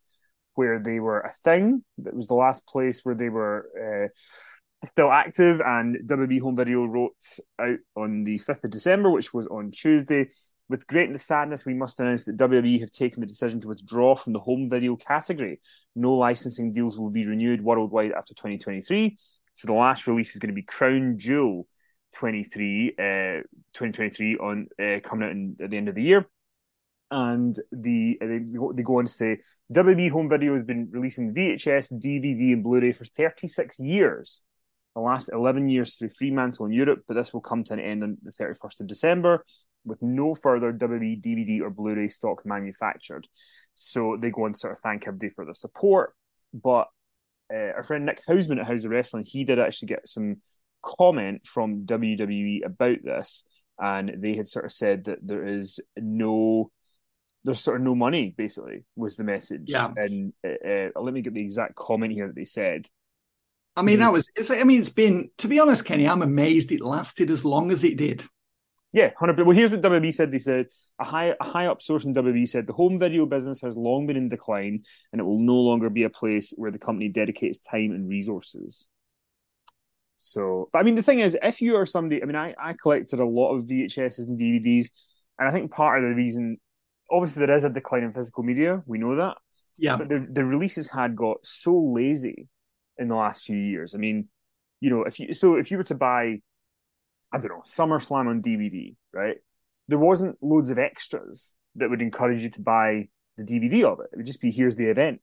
where 0.54 0.78
they 0.78 1.00
were 1.00 1.20
a 1.20 1.32
thing. 1.44 1.82
It 2.04 2.14
was 2.14 2.26
the 2.26 2.34
last 2.34 2.66
place 2.66 3.00
where 3.04 3.14
they 3.14 3.30
were 3.30 3.68
uh, 3.80 4.86
still 4.86 5.10
active. 5.10 5.60
And 5.64 5.96
WWE 6.06 6.40
Home 6.40 6.56
Video 6.56 6.84
wrote 6.84 7.14
out 7.58 7.78
on 7.96 8.24
the 8.24 8.38
5th 8.38 8.64
of 8.64 8.70
December, 8.70 9.10
which 9.10 9.32
was 9.32 9.46
on 9.46 9.70
Tuesday, 9.70 10.28
With 10.72 10.86
great 10.86 11.20
sadness, 11.20 11.66
we 11.66 11.74
must 11.74 12.00
announce 12.00 12.24
that 12.24 12.38
WWE 12.38 12.80
have 12.80 12.90
taken 12.90 13.20
the 13.20 13.26
decision 13.26 13.60
to 13.60 13.68
withdraw 13.68 14.14
from 14.16 14.32
the 14.32 14.40
home 14.40 14.70
video 14.70 14.96
category. 14.96 15.60
No 15.94 16.14
licensing 16.14 16.72
deals 16.72 16.98
will 16.98 17.10
be 17.10 17.26
renewed 17.26 17.60
worldwide 17.60 18.12
after 18.12 18.32
2023. 18.32 19.14
So 19.52 19.66
the 19.66 19.74
last 19.74 20.06
release 20.06 20.30
is 20.30 20.38
going 20.38 20.48
to 20.48 20.54
be 20.54 20.62
Crown 20.62 21.18
Jewel 21.18 21.66
23, 22.14 22.92
uh, 22.92 23.44
2023 23.74 24.36
on 24.38 24.66
uh, 24.80 25.00
coming 25.04 25.24
out 25.26 25.32
in, 25.32 25.56
at 25.62 25.68
the 25.68 25.76
end 25.76 25.90
of 25.90 25.94
the 25.94 26.02
year. 26.02 26.26
And 27.10 27.54
the 27.70 28.16
they, 28.18 28.38
they 28.38 28.82
go 28.82 28.98
on 28.98 29.04
to 29.04 29.12
say 29.12 29.40
WWE 29.74 30.10
Home 30.12 30.30
Video 30.30 30.54
has 30.54 30.64
been 30.64 30.88
releasing 30.90 31.34
VHS, 31.34 31.92
DVD, 32.02 32.54
and 32.54 32.64
Blu-ray 32.64 32.92
for 32.92 33.04
36 33.04 33.78
years. 33.78 34.40
The 34.94 35.02
last 35.02 35.28
11 35.30 35.68
years 35.68 35.96
through 35.96 36.10
Fremantle 36.18 36.64
in 36.64 36.72
Europe, 36.72 37.02
but 37.06 37.12
this 37.12 37.34
will 37.34 37.42
come 37.42 37.62
to 37.64 37.74
an 37.74 37.80
end 37.80 38.02
on 38.02 38.16
the 38.22 38.32
31st 38.32 38.80
of 38.80 38.86
December 38.86 39.44
with 39.84 40.00
no 40.02 40.34
further 40.34 40.72
WWE 40.72 41.20
DVD 41.20 41.60
or 41.60 41.70
Blu-ray 41.70 42.08
stock 42.08 42.44
manufactured. 42.46 43.26
So 43.74 44.16
they 44.16 44.30
go 44.30 44.46
and 44.46 44.56
sort 44.56 44.72
of 44.72 44.78
thank 44.78 45.06
everybody 45.06 45.30
for 45.30 45.44
the 45.44 45.54
support. 45.54 46.14
But 46.52 46.88
uh, 47.52 47.72
our 47.76 47.84
friend 47.84 48.06
Nick 48.06 48.20
Hausman 48.26 48.60
at 48.60 48.66
Haus 48.66 48.84
of 48.84 48.90
Wrestling, 48.90 49.24
he 49.26 49.44
did 49.44 49.58
actually 49.58 49.88
get 49.88 50.08
some 50.08 50.36
comment 50.82 51.46
from 51.46 51.84
WWE 51.86 52.64
about 52.64 52.98
this, 53.02 53.44
and 53.80 54.16
they 54.18 54.34
had 54.34 54.48
sort 54.48 54.64
of 54.64 54.72
said 54.72 55.04
that 55.04 55.18
there 55.22 55.46
is 55.46 55.80
no, 55.96 56.70
there's 57.44 57.60
sort 57.60 57.78
of 57.78 57.82
no 57.82 57.94
money. 57.94 58.34
Basically, 58.36 58.84
was 58.96 59.16
the 59.16 59.24
message. 59.24 59.64
Yeah. 59.66 59.90
And 59.96 60.32
uh, 60.46 60.68
uh, 60.68 61.00
let 61.00 61.14
me 61.14 61.22
get 61.22 61.34
the 61.34 61.42
exact 61.42 61.74
comment 61.74 62.12
here 62.12 62.26
that 62.26 62.36
they 62.36 62.44
said. 62.44 62.88
I 63.74 63.82
mean, 63.82 64.00
that 64.00 64.12
was. 64.12 64.30
It's, 64.36 64.50
I 64.50 64.64
mean, 64.64 64.80
it's 64.80 64.90
been. 64.90 65.30
To 65.38 65.48
be 65.48 65.58
honest, 65.58 65.84
Kenny, 65.84 66.06
I'm 66.06 66.22
amazed 66.22 66.72
it 66.72 66.82
lasted 66.82 67.30
as 67.30 67.44
long 67.44 67.70
as 67.70 67.84
it 67.84 67.96
did. 67.96 68.22
Yeah, 68.92 69.10
hundred. 69.16 69.40
Well, 69.46 69.56
here's 69.56 69.70
what 69.70 69.80
WWE 69.80 70.12
said. 70.12 70.30
They 70.30 70.38
said 70.38 70.66
a 71.00 71.04
high 71.04 71.34
a 71.40 71.44
high 71.44 71.66
up 71.66 71.80
source 71.82 72.04
in 72.04 72.12
WWE 72.12 72.46
said 72.46 72.66
the 72.66 72.72
home 72.74 72.98
video 72.98 73.24
business 73.26 73.60
has 73.62 73.76
long 73.76 74.06
been 74.06 74.16
in 74.16 74.28
decline, 74.28 74.82
and 75.12 75.20
it 75.20 75.24
will 75.24 75.38
no 75.40 75.56
longer 75.56 75.88
be 75.90 76.04
a 76.04 76.10
place 76.10 76.52
where 76.56 76.70
the 76.70 76.78
company 76.78 77.08
dedicates 77.08 77.58
time 77.58 77.92
and 77.92 78.08
resources. 78.08 78.86
So, 80.16 80.68
but 80.72 80.78
I 80.78 80.82
mean, 80.82 80.94
the 80.94 81.02
thing 81.02 81.18
is, 81.20 81.36
if 81.42 81.60
you 81.60 81.76
are 81.76 81.86
somebody, 81.86 82.22
I 82.22 82.26
mean, 82.26 82.36
I 82.36 82.54
I 82.58 82.74
collected 82.74 83.18
a 83.20 83.24
lot 83.26 83.54
of 83.54 83.66
VHSs 83.66 84.26
and 84.28 84.38
DVDs, 84.38 84.86
and 85.38 85.48
I 85.48 85.52
think 85.52 85.70
part 85.72 86.02
of 86.02 86.08
the 86.08 86.14
reason, 86.14 86.56
obviously, 87.10 87.44
there 87.44 87.56
is 87.56 87.64
a 87.64 87.70
decline 87.70 88.04
in 88.04 88.12
physical 88.12 88.44
media. 88.44 88.82
We 88.86 88.98
know 88.98 89.16
that, 89.16 89.36
Yeah, 89.76 89.98
but 89.98 90.08
the 90.08 90.20
the 90.30 90.44
releases 90.44 90.88
had 90.88 91.16
got 91.16 91.38
so 91.44 91.74
lazy 91.76 92.48
in 92.98 93.08
the 93.08 93.16
last 93.16 93.44
few 93.44 93.56
years. 93.56 93.94
I 93.94 93.98
mean, 93.98 94.28
you 94.80 94.90
know, 94.90 95.04
if 95.04 95.18
you 95.20 95.34
so 95.34 95.56
if 95.56 95.70
you 95.70 95.78
were 95.78 95.84
to 95.84 95.96
buy, 95.96 96.40
I 97.32 97.38
don't 97.38 97.48
know, 97.50 97.62
SummerSlam 97.66 98.28
on 98.28 98.42
DVD, 98.42 98.94
right? 99.12 99.36
There 99.88 99.98
wasn't 99.98 100.36
loads 100.42 100.70
of 100.70 100.78
extras 100.78 101.54
that 101.76 101.88
would 101.90 102.02
encourage 102.02 102.40
you 102.42 102.50
to 102.50 102.60
buy 102.60 103.08
the 103.36 103.44
DVD 103.44 103.84
of 103.84 104.00
it. 104.00 104.10
It 104.12 104.16
would 104.18 104.26
just 104.26 104.40
be 104.40 104.50
here's 104.50 104.76
the 104.76 104.86
event. 104.90 105.20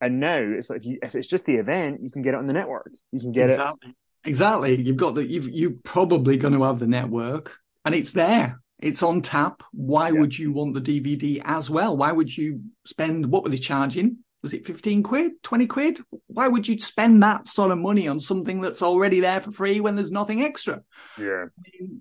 And 0.00 0.18
now 0.18 0.38
it's 0.38 0.70
like 0.70 0.78
if, 0.80 0.86
you, 0.86 0.98
if 1.02 1.14
it's 1.14 1.26
just 1.28 1.44
the 1.44 1.56
event, 1.56 2.00
you 2.02 2.10
can 2.10 2.22
get 2.22 2.32
it 2.34 2.38
on 2.38 2.46
the 2.46 2.54
network. 2.54 2.90
You 3.12 3.20
can 3.20 3.32
get 3.32 3.50
it. 3.50 3.54
exactly. 3.54 3.94
Exactly. 4.24 4.80
You've 4.82 4.96
got 4.96 5.14
the. 5.14 5.26
You've 5.26 5.48
you're 5.48 5.72
probably 5.84 6.36
going 6.36 6.54
to 6.54 6.62
have 6.64 6.78
the 6.78 6.86
network, 6.86 7.56
and 7.84 7.94
it's 7.94 8.12
there. 8.12 8.60
It's 8.78 9.02
on 9.02 9.22
tap. 9.22 9.62
Why 9.72 10.08
Yeah. 10.10 10.20
would 10.20 10.38
you 10.38 10.52
want 10.52 10.74
the 10.74 10.80
DVD 10.80 11.40
as 11.44 11.70
well? 11.70 11.96
Why 11.96 12.12
would 12.12 12.34
you 12.34 12.62
spend? 12.86 13.30
What 13.30 13.44
were 13.44 13.50
they 13.50 13.56
charging? 13.58 14.18
Was 14.42 14.54
it 14.54 14.66
fifteen 14.66 15.02
quid, 15.02 15.42
twenty 15.42 15.66
quid? 15.66 16.00
Why 16.26 16.48
would 16.48 16.66
you 16.66 16.78
spend 16.80 17.22
that 17.22 17.46
sort 17.46 17.70
of 17.70 17.78
money 17.78 18.08
on 18.08 18.20
something 18.20 18.60
that's 18.60 18.82
already 18.82 19.20
there 19.20 19.40
for 19.40 19.52
free 19.52 19.80
when 19.80 19.96
there's 19.96 20.10
nothing 20.10 20.42
extra? 20.42 20.82
Yeah, 21.18 21.46
mean, 21.62 22.00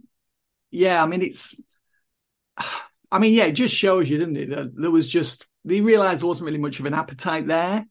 yeah, 0.71 1.03
I 1.03 1.07
mean, 1.07 1.21
it's, 1.21 1.59
I 3.11 3.19
mean, 3.19 3.33
yeah, 3.33 3.45
it 3.45 3.53
just 3.53 3.75
shows 3.75 4.09
you, 4.09 4.17
didn't 4.17 4.37
it? 4.37 4.49
That 4.51 4.75
there 4.75 4.91
was 4.91 5.07
just, 5.07 5.47
they 5.65 5.81
realized 5.81 6.21
there 6.21 6.27
wasn't 6.27 6.45
really 6.45 6.59
much 6.59 6.79
of 6.79 6.85
an 6.85 6.93
appetite 6.93 7.47
there 7.47 7.85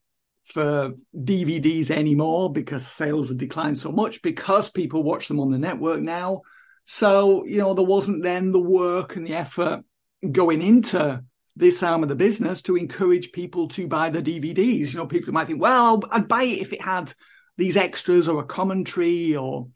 for 0.45 0.93
DVDs 1.15 1.91
anymore 1.91 2.53
because 2.53 2.87
sales 2.87 3.29
had 3.29 3.39
declined 3.39 3.77
so 3.77 3.93
much 3.93 4.23
because 4.23 4.71
people 4.71 5.03
watch 5.03 5.29
them 5.29 5.41
on 5.41 5.51
the 5.51 5.59
network 5.59 6.01
now. 6.01 6.43
So, 6.85 7.45
you 7.45 7.59
know, 7.59 7.75
there 7.75 7.85
wasn't 7.85 8.23
then 8.23 8.53
the 8.53 8.61
work 8.61 9.17
and 9.17 9.27
the 9.27 9.35
effort 9.35 9.85
going 10.31 10.63
into 10.63 11.23
this 11.59 11.83
arm 11.83 12.03
of 12.03 12.09
the 12.09 12.15
business 12.15 12.63
to 12.63 12.77
encourage 12.77 13.33
people 13.33 13.69
to 13.69 13.89
buy 13.89 14.11
the 14.11 14.23
DVDs. 14.23 14.93
You 14.93 14.99
know, 14.99 15.07
people 15.07 15.35
might 15.35 15.47
think, 15.49 15.61
well, 15.61 16.01
I'd 16.11 16.29
buy 16.29 16.45
it 16.45 16.61
if 16.61 16.73
it 16.73 16.81
had 16.81 17.13
these 17.57 17.77
extras 17.77 18.29
or 18.29 18.41
a 18.41 18.47
commentary 18.47 19.37
or, 19.37 19.69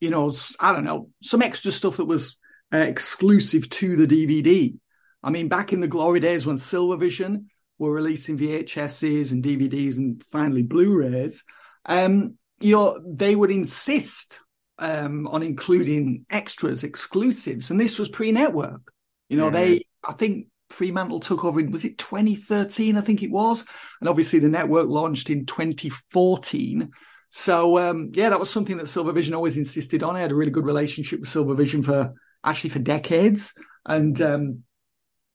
you 0.00 0.10
know, 0.10 0.32
I 0.60 0.72
don't 0.72 0.84
know, 0.84 1.08
some 1.22 1.42
extra 1.42 1.72
stuff 1.72 1.96
that 1.96 2.04
was 2.04 2.36
uh, 2.72 2.78
exclusive 2.78 3.68
to 3.70 3.96
the 3.96 4.06
DVD. 4.06 4.74
I 5.22 5.30
mean, 5.30 5.48
back 5.48 5.72
in 5.72 5.80
the 5.80 5.88
glory 5.88 6.20
days 6.20 6.46
when 6.46 6.56
Silvervision 6.56 7.46
were 7.78 7.92
releasing 7.92 8.36
VHSs 8.36 9.32
and 9.32 9.42
DVDs 9.42 9.96
and 9.96 10.22
finally 10.24 10.62
Blu-rays, 10.62 11.44
um, 11.86 12.36
you 12.60 12.76
know, 12.76 13.00
they 13.06 13.34
would 13.34 13.50
insist 13.50 14.40
um, 14.78 15.26
on 15.28 15.42
including 15.42 16.26
extras, 16.28 16.84
exclusives, 16.84 17.70
and 17.70 17.80
this 17.80 17.98
was 17.98 18.08
pre-network. 18.08 18.82
You 19.28 19.36
know, 19.38 19.48
Mhm. 19.48 19.52
they, 19.52 19.86
I 20.04 20.12
think 20.12 20.48
Fremantle 20.72 21.20
took 21.20 21.44
over 21.44 21.60
in 21.60 21.70
was 21.70 21.84
it 21.84 21.98
2013? 21.98 22.96
I 22.96 23.00
think 23.00 23.22
it 23.22 23.30
was, 23.30 23.64
and 24.00 24.08
obviously 24.08 24.38
the 24.38 24.48
network 24.48 24.88
launched 24.88 25.30
in 25.30 25.46
2014. 25.46 26.90
So 27.30 27.78
um, 27.78 28.10
yeah, 28.14 28.30
that 28.30 28.40
was 28.40 28.50
something 28.50 28.76
that 28.78 28.88
Silver 28.88 29.12
Vision 29.12 29.34
always 29.34 29.56
insisted 29.56 30.02
on. 30.02 30.16
I 30.16 30.20
had 30.20 30.32
a 30.32 30.34
really 30.34 30.50
good 30.50 30.66
relationship 30.66 31.20
with 31.20 31.28
Silver 31.28 31.54
Vision 31.54 31.82
for 31.82 32.12
actually 32.44 32.70
for 32.70 32.78
decades, 32.78 33.54
and 33.86 34.20
um, 34.20 34.64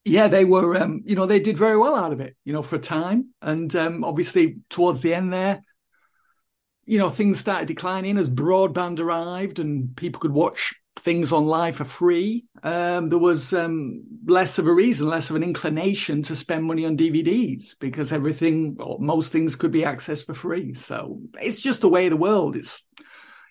yeah, 0.05 0.27
they 0.27 0.45
were 0.45 0.75
um, 0.77 1.01
you 1.05 1.15
know 1.15 1.25
they 1.25 1.39
did 1.39 1.57
very 1.57 1.77
well 1.77 1.95
out 1.95 2.13
of 2.13 2.19
it, 2.19 2.35
you 2.43 2.53
know, 2.53 2.61
for 2.61 2.75
a 2.75 2.79
time, 2.79 3.33
and 3.41 3.75
um, 3.75 4.03
obviously 4.03 4.57
towards 4.69 5.01
the 5.01 5.13
end 5.13 5.33
there, 5.33 5.61
you 6.87 6.97
know, 6.97 7.09
things 7.09 7.37
started 7.37 7.67
declining 7.67 8.17
as 8.17 8.29
broadband 8.29 8.99
arrived 8.99 9.59
and 9.59 9.95
people 9.95 10.21
could 10.21 10.31
watch 10.31 10.73
things 10.99 11.31
on 11.31 11.43
online 11.43 11.73
for 11.73 11.85
free. 11.85 12.45
Um, 12.63 13.09
there 13.09 13.19
was 13.19 13.53
um, 13.53 14.03
less 14.25 14.59
of 14.59 14.67
a 14.67 14.73
reason, 14.73 15.07
less 15.07 15.29
of 15.29 15.35
an 15.35 15.43
inclination 15.43 16.23
to 16.23 16.35
spend 16.35 16.65
money 16.65 16.85
on 16.85 16.97
DVDs 16.97 17.75
because 17.79 18.11
everything 18.11 18.77
or 18.79 18.97
most 18.99 19.31
things 19.31 19.55
could 19.55 19.71
be 19.71 19.81
accessed 19.81 20.25
for 20.25 20.33
free. 20.33 20.73
So 20.73 21.21
it's 21.41 21.61
just 21.61 21.81
the 21.81 21.89
way 21.89 22.07
of 22.07 22.11
the 22.11 22.17
world. 22.17 22.55
It's 22.55 22.83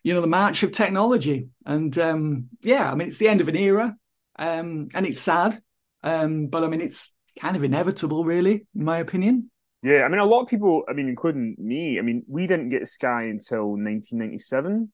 you 0.03 0.15
know 0.15 0.21
the 0.21 0.27
march 0.27 0.63
of 0.63 0.73
technology, 0.73 1.49
and 1.65 1.97
um, 1.99 2.49
yeah, 2.63 2.91
I 2.91 2.95
mean 2.95 3.09
it's 3.09 3.19
the 3.19 3.29
end 3.29 3.41
of 3.41 3.49
an 3.49 3.57
era, 3.57 3.97
um, 4.39 4.89
and 4.95 5.07
it's 5.07 5.21
sad, 5.21 5.61
um, 6.03 6.47
but 6.47 6.63
I 6.63 6.69
mean 6.69 6.81
it's 6.81 7.13
kind 7.41 7.57
of 7.57 7.65
inevitable, 7.65 8.25
really, 8.25 8.67
in 8.75 8.85
my 8.85 8.99
opinion. 8.99 9.51
yeah. 9.83 10.03
I 10.05 10.09
mean, 10.09 10.21
a 10.21 10.25
lot 10.25 10.43
of 10.43 10.49
people. 10.49 10.85
I 10.89 10.93
mean, 10.93 11.09
including 11.09 11.57
me. 11.59 11.99
I 11.99 12.03
mean, 12.03 12.25
we 12.29 12.47
didn't 12.47 12.71
get 12.71 12.87
Sky 12.89 13.25
until 13.25 13.71
1997, 13.71 14.91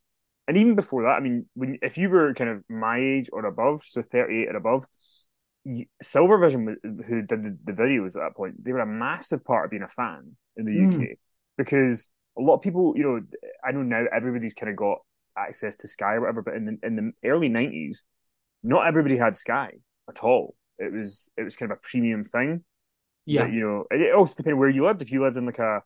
and 0.49 0.57
even 0.57 0.75
before 0.77 1.03
that. 1.05 1.17
I 1.17 1.21
mean, 1.21 1.47
when 1.55 1.79
if 1.83 1.99
you 1.99 2.11
were 2.11 2.35
kind 2.35 2.51
of 2.51 2.65
my 2.69 2.99
age 2.99 3.31
or 3.33 3.47
above, 3.47 3.83
so 3.87 4.03
38 4.03 4.49
or 4.49 4.57
above, 4.57 4.87
Silvervision, 6.03 6.67
wa- 6.67 7.05
who 7.07 7.23
did 7.23 7.43
the, 7.43 7.57
the 7.65 7.73
videos 7.73 8.17
at 8.17 8.21
that 8.23 8.37
point, 8.37 8.63
they 8.63 8.73
were 8.73 8.81
a 8.81 8.87
massive 8.87 9.45
part 9.45 9.65
of 9.67 9.71
being 9.71 9.83
a 9.83 9.89
fan 9.89 10.37
in 10.57 10.65
the 10.67 10.75
Mm. 10.75 10.77
UK 10.77 11.19
because 11.57 12.11
a 12.39 12.43
lot 12.43 12.57
of 12.57 12.63
people, 12.63 12.95
you 12.97 13.05
know, 13.05 13.21
I 13.65 13.73
know 13.73 13.83
now 13.83 14.05
everybody's 14.13 14.55
kind 14.55 14.71
of 14.71 14.77
got 14.77 14.99
access 15.37 15.77
to 15.77 15.89
Sky 15.89 16.15
or 16.15 16.21
whatever, 16.23 16.43
but 16.43 16.55
in 16.55 16.65
the 16.65 16.79
in 16.87 16.97
the 16.97 17.13
early 17.29 17.49
90s, 17.49 18.03
not 18.63 18.87
everybody 18.87 19.17
had 19.17 19.37
Sky 19.37 19.73
at 20.09 20.25
all. 20.25 20.55
It 20.79 20.93
was 20.93 21.31
it 21.37 21.43
was 21.45 21.57
kind 21.57 21.71
of 21.71 21.79
a 21.79 21.81
premium 21.83 22.25
thing. 22.25 22.65
Yeah, 23.27 23.47
But, 23.47 23.53
you 23.53 23.61
know, 23.61 23.87
it 23.91 24.15
also 24.15 24.35
depended 24.37 24.59
where 24.59 24.69
you 24.69 24.85
lived. 24.85 25.03
If 25.03 25.13
you 25.13 25.23
lived 25.23 25.37
in 25.37 25.47
like 25.47 25.59
a, 25.59 25.83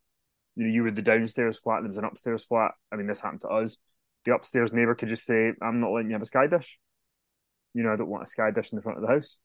you 0.57 0.65
know, 0.67 0.73
you 0.73 0.83
were 0.85 0.91
the 0.93 1.03
downstairs 1.03 1.61
flat 1.61 1.79
and 1.79 1.87
there 1.87 1.91
was 1.91 1.97
an 1.99 2.05
upstairs 2.05 2.45
flat. 2.45 2.73
I 2.93 2.97
mean, 2.97 3.07
this 3.07 3.21
happened 3.21 3.43
to 3.43 3.49
us. 3.49 3.79
The 4.27 4.35
upstairs 4.35 4.73
neighbor 4.73 4.95
could 4.95 5.09
just 5.09 5.25
say, 5.25 5.53
"I'm 5.63 5.81
not 5.81 5.93
letting 5.93 6.11
you 6.11 6.15
have 6.15 6.23
a 6.23 6.27
sky 6.27 6.47
dish." 6.47 6.79
You 7.73 7.83
know, 7.83 7.93
I 7.93 7.97
don't 7.97 8.09
want 8.09 8.25
a 8.25 8.27
sky 8.27 8.51
dish 8.51 8.73
in 8.73 8.77
the 8.77 8.83
front 8.83 8.99
of 8.99 9.07
the 9.07 9.13
house. 9.13 9.39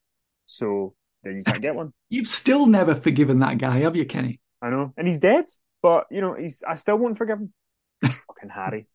So 0.46 0.94
then 1.24 1.38
you 1.38 1.44
can't 1.44 1.62
get 1.62 1.76
one. 1.76 1.94
you've 2.10 2.28
still 2.28 2.66
never 2.66 2.94
forgiven 2.96 3.40
that 3.40 3.58
guy, 3.58 3.80
have 3.80 3.96
you, 3.96 4.06
Kenny? 4.06 4.42
I 4.62 4.70
know, 4.70 4.94
and 4.98 5.08
he's 5.08 5.20
dead. 5.20 5.46
But 5.82 6.08
you 6.12 6.20
know, 6.20 6.34
he's. 6.34 6.64
I 6.68 6.76
still 6.76 6.98
won't 6.98 7.18
forgive 7.18 7.40
him. 7.40 7.54
Fucking 8.02 8.50
Harry. 8.50 8.88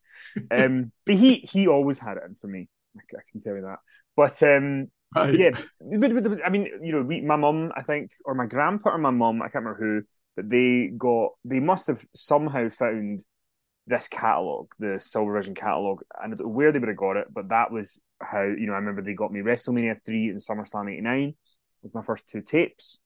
Um, 0.50 0.92
but 1.06 1.14
he 1.14 1.36
he 1.36 1.66
always 1.66 1.98
had 1.98 2.18
it 2.18 2.24
in 2.28 2.34
for 2.34 2.48
me. 2.48 2.68
I, 2.96 3.00
I 3.16 3.22
can 3.30 3.40
tell 3.40 3.54
you 3.54 3.62
that. 3.62 3.78
But 4.14 4.42
um, 4.42 4.88
Right. 5.14 5.38
Yeah, 5.38 5.50
but, 5.80 6.12
but, 6.12 6.22
but, 6.24 6.44
I 6.44 6.50
mean, 6.50 6.68
you 6.82 6.92
know, 6.92 7.02
we, 7.02 7.20
my 7.20 7.36
mum, 7.36 7.72
I 7.76 7.82
think, 7.82 8.10
or 8.24 8.34
my 8.34 8.46
grandpa 8.46 8.90
or 8.90 8.98
my 8.98 9.10
mum, 9.10 9.40
I 9.40 9.48
can't 9.48 9.64
remember 9.64 9.78
who, 9.78 10.02
but 10.34 10.50
they 10.50 10.90
got, 10.96 11.30
they 11.44 11.60
must 11.60 11.86
have 11.86 12.04
somehow 12.14 12.68
found 12.68 13.24
this 13.86 14.08
catalog, 14.08 14.70
the 14.78 14.98
Silvervision 14.98 15.54
catalog, 15.54 16.02
and 16.20 16.32
I 16.32 16.36
don't 16.36 16.46
know 16.48 16.54
where 16.56 16.72
they 16.72 16.78
would 16.78 16.88
have 16.88 16.96
got 16.96 17.16
it, 17.16 17.28
but 17.32 17.48
that 17.50 17.70
was 17.70 18.00
how, 18.20 18.42
you 18.42 18.66
know, 18.66 18.72
I 18.72 18.76
remember 18.76 19.02
they 19.02 19.14
got 19.14 19.32
me 19.32 19.40
WrestleMania 19.40 19.98
3 20.04 20.28
and 20.28 20.40
SummerSlam 20.40 20.90
89 20.92 21.34
was 21.82 21.94
my 21.94 22.02
first 22.02 22.28
two 22.28 22.40
tapes. 22.40 22.98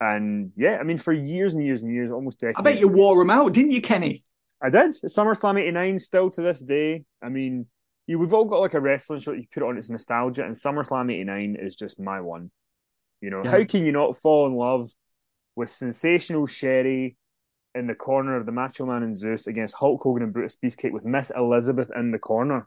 And 0.00 0.52
yeah, 0.56 0.78
I 0.78 0.82
mean, 0.84 0.98
for 0.98 1.12
years 1.12 1.54
and 1.54 1.64
years 1.64 1.82
and 1.82 1.92
years, 1.92 2.10
almost 2.10 2.40
decades. 2.40 2.58
I 2.58 2.62
bet 2.62 2.80
you 2.80 2.88
wore 2.88 3.18
them 3.18 3.30
out, 3.30 3.52
didn't 3.52 3.72
you, 3.72 3.82
Kenny? 3.82 4.24
I 4.60 4.70
did. 4.70 4.90
SummerSlam 4.92 5.60
89 5.60 5.98
still 5.98 6.30
to 6.30 6.42
this 6.42 6.60
day. 6.60 7.04
I 7.22 7.28
mean, 7.28 7.66
you, 8.06 8.18
we've 8.18 8.34
all 8.34 8.44
got 8.44 8.60
like 8.60 8.74
a 8.74 8.80
wrestling 8.80 9.20
show 9.20 9.32
that 9.32 9.38
you 9.38 9.46
put 9.52 9.62
it 9.62 9.66
on, 9.66 9.76
it's 9.76 9.90
nostalgia, 9.90 10.44
and 10.44 10.54
SummerSlam 10.54 11.12
89 11.12 11.56
is 11.60 11.76
just 11.76 12.00
my 12.00 12.20
one. 12.20 12.50
You 13.20 13.30
know, 13.30 13.42
Yeah. 13.44 13.50
how 13.50 13.64
can 13.64 13.84
you 13.84 13.92
not 13.92 14.16
fall 14.16 14.46
in 14.46 14.54
love 14.54 14.90
with 15.56 15.70
sensational 15.70 16.46
Sherri 16.46 17.16
in 17.74 17.86
the 17.86 17.94
corner 17.94 18.36
of 18.36 18.46
the 18.46 18.52
Macho 18.52 18.86
Man 18.86 19.02
and 19.02 19.16
Zeus 19.16 19.46
against 19.46 19.74
Hulk 19.74 20.02
Hogan 20.02 20.22
and 20.22 20.32
Brutus 20.32 20.56
Beefcake 20.62 20.92
with 20.92 21.04
Miss 21.04 21.30
Elizabeth 21.30 21.90
in 21.94 22.10
the 22.10 22.18
corner? 22.18 22.66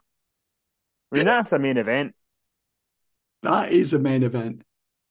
I 1.12 1.16
mean, 1.16 1.26
that's 1.26 1.52
a 1.52 1.58
main 1.58 1.76
event. 1.76 2.14
That 3.42 3.72
is 3.72 3.92
a 3.92 3.98
main 3.98 4.22
event. 4.22 4.62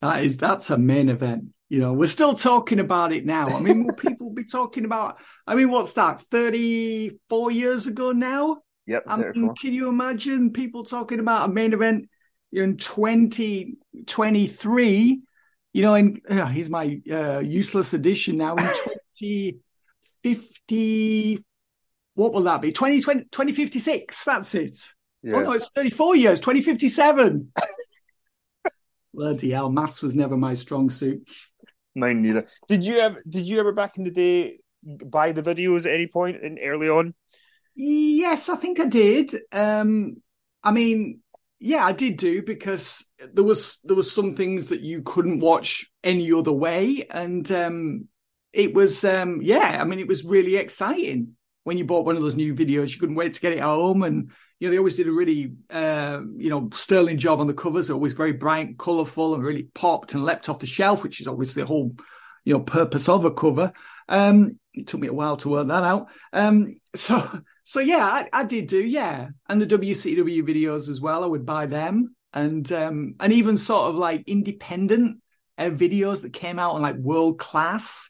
That 0.02 0.24
is 0.24 0.38
that's 0.38 0.70
a 0.70 0.78
main 0.78 1.10
event. 1.10 1.48
You 1.70 1.80
know, 1.80 1.92
we're 1.94 2.08
still 2.08 2.34
talking 2.34 2.80
about 2.80 3.14
it 3.14 3.26
now. 3.26 3.48
I 3.48 3.60
mean, 3.60 3.86
will 3.86 3.96
people 3.96 4.32
be 4.32 4.46
talking 4.46 4.86
about? 4.86 5.18
I 5.46 5.56
mean, 5.56 5.70
what's 5.70 5.94
that? 5.94 6.22
Thirty-four 6.22 7.52
years 7.52 7.88
ago 7.88 8.12
now. 8.12 8.62
Yep, 8.88 9.04
I 9.08 9.18
mean, 9.18 9.54
can 9.56 9.74
you 9.74 9.90
imagine 9.90 10.52
people 10.52 10.84
talking 10.84 11.20
about 11.20 11.50
a 11.50 11.54
main 11.54 11.74
event 11.74 12.10
in 12.52 12.78
2023? 12.78 15.22
You 15.74 15.82
know, 15.82 15.94
and 15.94 16.20
uh, 16.30 16.48
here's 16.48 16.70
my 16.70 17.00
uh, 17.10 17.40
useless 17.40 17.94
addition 17.94 18.38
now 18.38 18.56
in 18.56 18.66
2050. 20.24 21.44
What 22.16 22.34
will 22.34 22.44
that 22.44 22.62
be? 22.62 22.72
2020, 22.72 23.26
2056. 23.32 24.24
That's 24.24 24.56
it. 24.56 24.78
Yeah. 25.24 25.36
Oh 25.36 25.42
no, 25.42 25.52
it's 25.52 25.72
34 25.72 26.16
years, 26.16 26.40
2057. 26.40 27.52
Bloody 29.14 29.52
hell, 29.52 29.70
maths 29.70 30.02
was 30.02 30.16
never 30.16 30.38
my 30.38 30.54
strong 30.54 30.90
suit. 30.90 31.30
Mine 31.96 32.22
neither. 32.22 32.46
Did 32.68 32.86
you 32.86 32.98
ever? 32.98 33.22
Did 33.28 33.46
you 33.46 33.60
ever 33.60 33.74
back 33.74 33.98
in 33.98 34.04
the 34.04 34.12
day 34.12 34.60
buy 34.84 35.32
the 35.32 35.44
videos 35.44 35.86
at 35.86 35.94
any 35.94 36.08
point 36.08 36.42
in 36.42 36.58
early 36.60 36.90
on? 36.90 37.14
Yes, 37.76 38.50
I 38.50 38.56
think 38.56 38.80
I 38.80 38.86
did. 38.86 39.32
Um, 39.52 40.18
I 40.64 40.72
mean, 40.72 41.22
yeah, 41.60 41.86
I 41.86 41.92
did 41.92 42.18
do 42.18 42.42
because 42.42 43.06
there 43.34 43.44
was 43.44 43.80
there 43.84 43.96
was 43.96 44.12
some 44.12 44.32
things 44.32 44.70
that 44.70 44.82
you 44.82 45.02
couldn't 45.04 45.40
watch 45.40 45.92
any 46.04 46.32
other 46.32 46.52
way, 46.52 47.06
and 47.10 47.50
um, 47.52 48.08
it 48.54 48.74
was 48.74 49.04
um, 49.04 49.42
yeah, 49.42 49.78
I 49.80 49.84
mean, 49.84 50.00
it 50.00 50.08
was 50.08 50.24
really 50.24 50.56
exciting 50.56 51.36
when 51.64 51.78
you 51.78 51.86
bought 51.86 52.06
one 52.06 52.16
of 52.16 52.22
those 52.22 52.36
new 52.36 52.54
videos. 52.54 52.94
You 52.94 53.00
couldn't 53.00 53.16
wait 53.16 53.34
to 53.36 53.42
get 53.42 53.54
it 53.54 53.62
home, 53.62 54.04
and 54.04 54.32
you 54.60 54.68
know 54.68 54.72
they 54.72 54.78
always 54.78 54.96
did 54.96 55.08
a 55.08 55.12
really 55.12 55.54
uh, 55.70 56.22
you 56.38 56.50
know 56.50 56.70
sterling 56.74 57.18
job 57.18 57.40
on 57.40 57.48
the 57.48 57.54
covers. 57.54 57.90
Always 57.90 58.14
very 58.14 58.34
bright, 58.34 58.78
colourful, 58.78 59.34
and 59.34 59.44
really 59.44 59.64
popped 59.74 60.14
and 60.14 60.26
leapt 60.26 60.50
off 60.50 60.60
the 60.60 60.68
shelf, 60.68 61.04
which 61.04 61.22
is 61.22 61.28
obviously 61.28 61.64
the 61.64 61.68
whole 61.68 61.96
you 62.44 62.54
know 62.54 62.60
purpose 62.60 63.08
of 63.10 63.26
a 63.26 63.32
cover. 63.32 63.74
Um, 64.10 64.60
it 64.74 64.88
took 64.88 65.00
me 65.00 65.08
a 65.08 65.14
while 65.14 65.38
to 65.38 65.50
work 65.50 65.68
that 65.68 65.84
out. 65.84 66.08
Um, 66.34 66.76
so 66.96 67.42
so 67.64 67.80
yeah, 67.80 68.06
I, 68.06 68.28
I 68.34 68.44
did 68.44 68.68
do 68.68 68.84
yeah, 68.84 69.30
and 69.48 69.62
the 69.62 69.68
WCW 69.68 70.44
videos 70.44 70.90
as 70.90 71.00
well. 71.00 71.24
I 71.24 71.28
would 71.28 71.46
buy 71.46 71.68
them, 71.68 72.16
and 72.34 72.70
um, 72.72 73.16
and 73.20 73.34
even 73.34 73.58
sort 73.58 73.90
of 73.90 73.96
like 73.96 74.24
independent 74.28 75.22
uh, 75.58 75.70
videos 75.70 76.22
that 76.24 76.34
came 76.34 76.60
out 76.60 76.76
on 76.76 76.82
like 76.82 76.96
World 76.96 77.40
Class, 77.40 78.10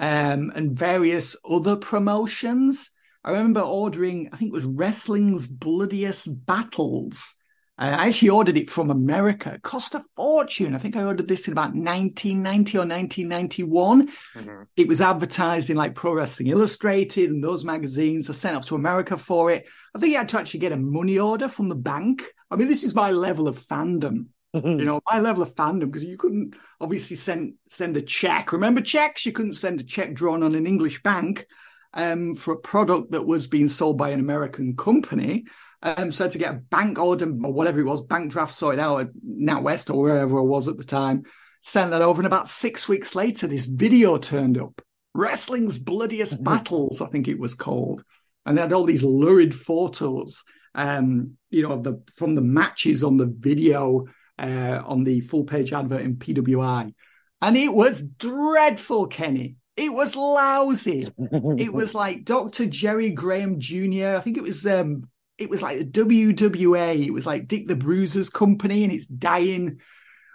um, 0.00 0.50
and 0.56 0.72
various 0.72 1.36
other 1.48 1.76
promotions. 1.76 2.90
I 3.22 3.30
remember 3.32 3.60
ordering, 3.60 4.30
I 4.32 4.36
think 4.36 4.48
it 4.48 4.54
was 4.54 4.64
Wrestling's 4.64 5.46
Bloodiest 5.46 6.46
Battles. 6.46 7.34
Uh, 7.78 7.96
I 7.98 8.08
actually 8.08 8.30
ordered 8.30 8.56
it 8.56 8.70
from 8.70 8.90
America. 8.90 9.52
It 9.54 9.62
cost 9.62 9.94
a 9.94 10.02
fortune. 10.16 10.74
I 10.74 10.78
think 10.78 10.96
I 10.96 11.04
ordered 11.04 11.28
this 11.28 11.46
in 11.46 11.52
about 11.52 11.74
1990 11.74 12.78
or 12.78 12.80
1991 12.86 14.08
Mm-hmm. 14.36 14.62
it 14.76 14.88
was 14.88 15.00
advertised 15.00 15.68
in 15.70 15.76
like 15.76 15.94
Pro 15.94 16.14
Wrestling 16.14 16.48
Illustrated 16.48 17.30
and 17.30 17.44
those 17.44 17.64
magazines. 17.64 18.30
I 18.30 18.32
sent 18.32 18.56
off 18.56 18.66
to 18.66 18.74
America 18.76 19.16
for 19.18 19.50
it. 19.50 19.66
I 19.94 19.98
think 19.98 20.12
you 20.12 20.18
had 20.18 20.28
to 20.30 20.38
actually 20.38 20.60
get 20.60 20.72
a 20.72 20.76
money 20.76 21.18
order 21.18 21.48
from 21.48 21.68
the 21.68 21.74
bank. 21.74 22.24
I 22.50 22.56
mean, 22.56 22.68
this 22.68 22.84
is 22.84 22.94
my 22.94 23.10
level 23.10 23.48
of 23.48 23.58
fandom. 23.58 24.26
You 24.52 24.84
know, 24.84 25.00
my 25.10 25.20
level 25.20 25.42
of 25.42 25.54
fandom 25.54 25.86
because 25.86 26.04
you 26.04 26.16
couldn't 26.16 26.54
obviously 26.80 27.16
send 27.16 27.54
send 27.68 27.96
a 27.96 28.02
check. 28.02 28.52
Remember 28.52 28.80
checks? 28.80 29.26
You 29.26 29.32
couldn't 29.32 29.54
send 29.54 29.80
a 29.80 29.84
check 29.84 30.14
drawn 30.14 30.42
on 30.42 30.54
an 30.54 30.66
English 30.66 31.02
bank 31.02 31.46
um, 31.94 32.34
for 32.34 32.54
a 32.54 32.58
product 32.58 33.12
that 33.12 33.26
was 33.26 33.46
being 33.46 33.68
sold 33.68 33.98
by 33.98 34.10
an 34.10 34.20
American 34.20 34.76
company. 34.76 35.44
Um, 35.82 36.12
so 36.12 36.24
I 36.24 36.26
had 36.26 36.32
to 36.32 36.38
get 36.38 36.54
a 36.54 36.58
bank 36.58 36.98
order 36.98 37.26
or 37.26 37.52
whatever 37.52 37.80
it 37.80 37.84
was, 37.84 38.02
bank 38.02 38.30
draft 38.30 38.52
sorted 38.52 38.80
out 38.80 39.00
at 39.00 39.08
NatWest 39.26 39.92
or 39.92 40.02
wherever 40.02 40.38
I 40.38 40.42
was 40.42 40.68
at 40.68 40.76
the 40.76 40.84
time. 40.84 41.24
Sent 41.62 41.90
that 41.90 42.02
over, 42.02 42.20
and 42.20 42.26
about 42.26 42.48
six 42.48 42.88
weeks 42.88 43.14
later, 43.14 43.46
this 43.46 43.66
video 43.66 44.16
turned 44.16 44.58
up. 44.58 44.80
Wrestling's 45.14 45.78
Bloodiest 45.78 46.42
Battles, 46.42 47.02
I 47.02 47.06
think 47.08 47.28
it 47.28 47.38
was 47.38 47.54
called, 47.54 48.02
and 48.46 48.56
they 48.56 48.62
had 48.62 48.72
all 48.72 48.84
these 48.84 49.02
lurid 49.02 49.54
photos, 49.54 50.42
um, 50.74 51.36
you 51.50 51.62
know, 51.62 51.72
of 51.72 51.82
the 51.82 52.02
from 52.16 52.34
the 52.34 52.40
matches 52.40 53.04
on 53.04 53.18
the 53.18 53.26
video 53.26 54.06
uh, 54.40 54.82
on 54.84 55.04
the 55.04 55.20
full 55.20 55.44
page 55.44 55.72
advert 55.72 56.02
in 56.02 56.16
PWI, 56.16 56.94
and 57.42 57.56
it 57.56 57.72
was 57.72 58.02
dreadful, 58.02 59.06
Kenny. 59.06 59.56
It 59.76 59.92
was 59.92 60.14
lousy 60.14 61.08
it 61.18 61.72
was 61.72 61.94
like 61.94 62.24
Dr. 62.26 62.66
Jerry 62.66 63.10
Graham 63.10 63.60
Jr. 63.60 64.14
I 64.16 64.20
think 64.20 64.36
it 64.36 64.42
was 64.42 64.66
um 64.66 65.08
it 65.38 65.48
was 65.48 65.62
like 65.62 65.78
the 65.78 65.84
WWA. 65.86 67.06
It 67.06 67.12
was 67.12 67.24
like 67.24 67.48
Dick 67.48 67.66
the 67.66 67.76
Bruiser's 67.76 68.28
company 68.28 68.84
and 68.84 68.92
it's 68.92 69.06
dying 69.06 69.80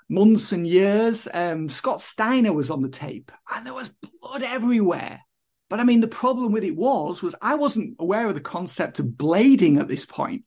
months 0.09 0.51
and 0.51 0.65
years. 0.65 1.27
Um 1.31 1.69
Scott 1.69 2.01
Steiner 2.01 2.53
was 2.53 2.71
on 2.71 2.81
the 2.81 2.89
tape 2.89 3.31
and 3.53 3.65
there 3.65 3.73
was 3.73 3.93
blood 4.21 4.41
everywhere. 4.41 5.21
But 5.69 5.79
I 5.79 5.83
mean 5.83 5.99
the 5.99 6.07
problem 6.07 6.51
with 6.51 6.63
it 6.63 6.75
was 6.75 7.21
was 7.21 7.35
I 7.39 7.53
wasn't 7.53 7.97
aware 7.99 8.25
of 8.25 8.33
the 8.33 8.41
concept 8.41 8.97
of 8.97 9.05
blading 9.05 9.79
at 9.79 9.87
this 9.87 10.07
point. 10.07 10.43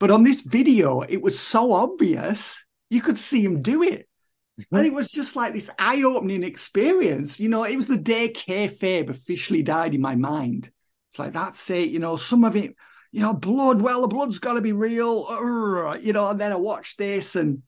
But 0.00 0.10
on 0.10 0.24
this 0.24 0.40
video, 0.40 1.02
it 1.02 1.22
was 1.22 1.38
so 1.38 1.72
obvious 1.72 2.63
you 2.94 3.02
could 3.02 3.18
see 3.18 3.44
him 3.44 3.60
do 3.60 3.82
it. 3.82 4.08
And 4.70 4.86
it 4.86 4.92
was 4.92 5.10
just 5.10 5.34
like 5.34 5.52
this 5.52 5.68
eye-opening 5.80 6.44
experience. 6.44 7.40
You 7.40 7.48
know, 7.48 7.64
it 7.64 7.74
was 7.74 7.88
the 7.88 7.96
day 7.96 8.28
kayfabe 8.28 9.10
officially 9.10 9.64
died 9.64 9.94
in 9.94 10.00
my 10.00 10.14
mind. 10.14 10.70
It's 11.10 11.18
like 11.18 11.32
that's 11.32 11.68
it. 11.70 11.88
You 11.88 11.98
know, 11.98 12.14
some 12.14 12.44
of 12.44 12.54
it, 12.54 12.76
you 13.10 13.20
know, 13.20 13.34
blood. 13.34 13.82
Well, 13.82 14.02
the 14.02 14.08
blood's 14.08 14.38
got 14.38 14.52
to 14.52 14.60
be 14.60 14.72
real. 14.72 15.26
You 16.00 16.12
know, 16.12 16.28
and 16.28 16.40
then 16.40 16.52
I 16.52 16.56
watched 16.56 16.98
this, 16.98 17.34
and 17.34 17.62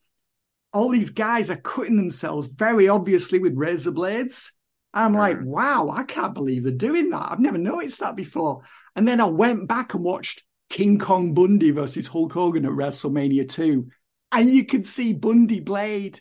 all 0.71 0.87
these 0.87 1.09
guys 1.09 1.49
are 1.49 1.57
cutting 1.57 1.97
themselves 1.97 2.47
very 2.47 2.87
obviously 2.87 3.39
with 3.39 3.57
razor 3.57 3.91
blades. 3.91 4.53
I'm 4.93 5.13
like, 5.13 5.39
wow, 5.43 5.89
I 5.89 6.03
can't 6.03 6.33
believe 6.33 6.63
they're 6.63 6.71
doing 6.71 7.09
that. 7.09 7.31
I've 7.31 7.41
never 7.41 7.57
noticed 7.57 7.99
that 7.99 8.15
before. 8.15 8.61
And 8.95 9.05
then 9.05 9.19
I 9.19 9.25
went 9.25 9.67
back 9.67 9.93
and 9.93 10.03
watched 10.03 10.43
King 10.69 10.99
Kong 10.99 11.33
Bundy 11.33 11.71
versus 11.71 12.07
Hulk 12.07 12.31
Hogan 12.31 12.65
at 12.65 12.71
WrestleMania 12.71 13.47
2. 13.47 13.89
And 14.31 14.49
you 14.49 14.65
could 14.65 14.85
see 14.85 15.13
Bundy 15.13 15.59
blade 15.59 16.19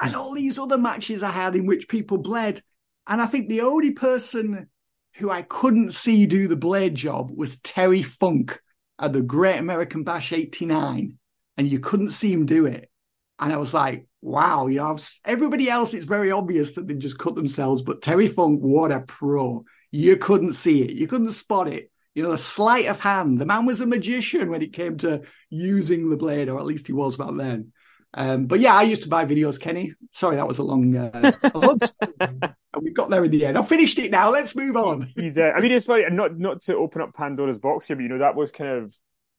and 0.00 0.16
all 0.16 0.34
these 0.34 0.58
other 0.58 0.78
matches 0.78 1.22
I 1.22 1.30
had 1.30 1.54
in 1.54 1.66
which 1.66 1.88
people 1.88 2.18
bled. 2.18 2.60
And 3.06 3.20
I 3.20 3.26
think 3.26 3.48
the 3.48 3.60
only 3.60 3.92
person 3.92 4.68
who 5.14 5.30
I 5.30 5.42
couldn't 5.42 5.92
see 5.92 6.26
do 6.26 6.48
the 6.48 6.56
blade 6.56 6.94
job 6.94 7.30
was 7.34 7.58
Terry 7.58 8.02
Funk 8.02 8.60
at 8.98 9.12
the 9.12 9.22
Great 9.22 9.58
American 9.58 10.02
Bash 10.02 10.32
89. 10.32 11.18
And 11.56 11.70
you 11.70 11.78
couldn't 11.78 12.10
see 12.10 12.32
him 12.32 12.46
do 12.46 12.66
it. 12.66 12.90
And 13.38 13.52
I 13.52 13.58
was 13.58 13.74
like, 13.74 14.06
wow, 14.22 14.66
you 14.68 14.78
know, 14.78 14.96
everybody 15.24 15.68
else, 15.68 15.94
it's 15.94 16.06
very 16.06 16.30
obvious 16.30 16.74
that 16.74 16.88
they 16.88 16.94
just 16.94 17.18
cut 17.18 17.34
themselves. 17.34 17.82
But 17.82 18.02
Terry 18.02 18.26
Funk, 18.26 18.60
what 18.60 18.90
a 18.90 19.00
pro. 19.00 19.64
You 19.90 20.16
couldn't 20.16 20.54
see 20.54 20.82
it. 20.82 20.92
You 20.92 21.06
couldn't 21.06 21.30
spot 21.30 21.68
it. 21.68 21.91
You 22.14 22.22
know, 22.22 22.30
the 22.30 22.38
sleight 22.38 22.86
of 22.86 23.00
hand. 23.00 23.38
The 23.38 23.46
man 23.46 23.64
was 23.64 23.80
a 23.80 23.86
magician 23.86 24.50
when 24.50 24.62
it 24.62 24.72
came 24.72 24.98
to 24.98 25.22
using 25.48 26.10
the 26.10 26.16
blade, 26.16 26.48
or 26.48 26.58
at 26.58 26.66
least 26.66 26.86
he 26.86 26.92
was 26.92 27.16
back 27.16 27.30
then. 27.36 27.72
Um, 28.14 28.46
but 28.46 28.60
yeah, 28.60 28.74
I 28.74 28.82
used 28.82 29.04
to 29.04 29.08
buy 29.08 29.24
videos, 29.24 29.58
Kenny. 29.58 29.94
Sorry, 30.12 30.36
that 30.36 30.46
was 30.46 30.58
a 30.58 30.62
long, 30.62 30.94
uh, 30.94 31.32
a 31.54 31.58
long. 31.58 31.78
And 32.20 32.82
we 32.82 32.92
got 32.92 33.08
there 33.08 33.24
in 33.24 33.30
the 33.30 33.46
end. 33.46 33.56
I 33.56 33.62
finished 33.62 33.98
it 33.98 34.10
now. 34.10 34.30
Let's 34.30 34.54
move 34.54 34.76
on. 34.76 35.10
You 35.16 35.30
did. 35.30 35.52
I 35.52 35.60
mean, 35.60 35.72
it's 35.72 35.86
funny, 35.86 36.04
not 36.10 36.38
not 36.38 36.60
to 36.62 36.76
open 36.76 37.00
up 37.00 37.14
Pandora's 37.14 37.58
box 37.58 37.86
here, 37.86 37.96
but 37.96 38.02
you 38.02 38.08
know 38.08 38.18
that 38.18 38.34
was 38.34 38.50
kind 38.50 38.70
of 38.70 38.94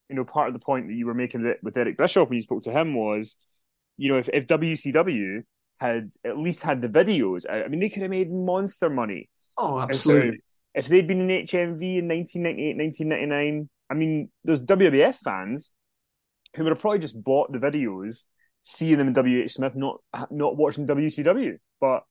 you 0.09 0.15
know 0.15 0.25
part 0.25 0.47
of 0.47 0.53
the 0.53 0.59
point 0.59 0.87
that 0.87 0.95
you 0.95 1.05
were 1.05 1.13
making 1.13 1.53
with 1.61 1.77
Eric 1.77 1.97
Bischoff 1.97 2.29
when 2.29 2.37
you 2.37 2.43
spoke 2.43 2.63
to 2.63 2.71
him 2.71 2.95
was, 2.95 3.35
you 3.97 4.09
know, 4.09 4.17
if 4.17 4.29
if 4.33 4.47
WCW 4.47 5.43
had 5.79 6.09
at 6.25 6.37
least 6.37 6.61
had 6.61 6.81
the 6.81 6.89
videos, 6.89 7.45
I, 7.47 7.63
I 7.63 7.67
mean, 7.67 7.79
they 7.79 7.89
could 7.89 8.01
have 8.01 8.11
made 8.11 8.31
monster 8.31 8.89
money. 8.89 9.29
Oh, 9.57 9.79
absolutely. 9.79 10.41
If 10.73 10.87
they'd 10.87 11.07
been 11.07 11.29
in 11.29 11.45
HMV 11.45 11.97
in 11.97 12.07
1998, 12.07 12.77
1999, 12.77 13.69
I 13.89 13.93
mean, 13.93 14.29
there's 14.43 14.61
WWF 14.61 15.15
fans 15.23 15.71
who 16.55 16.63
would 16.63 16.71
have 16.71 16.79
probably 16.79 16.99
just 16.99 17.21
bought 17.23 17.51
the 17.51 17.59
videos, 17.59 18.23
seeing 18.61 18.97
them 18.97 19.07
in 19.07 19.13
WH 19.13 19.49
Smith, 19.49 19.75
not 19.75 19.97
not 20.31 20.57
watching 20.57 20.87
WCW. 20.87 21.57
But 21.79 22.03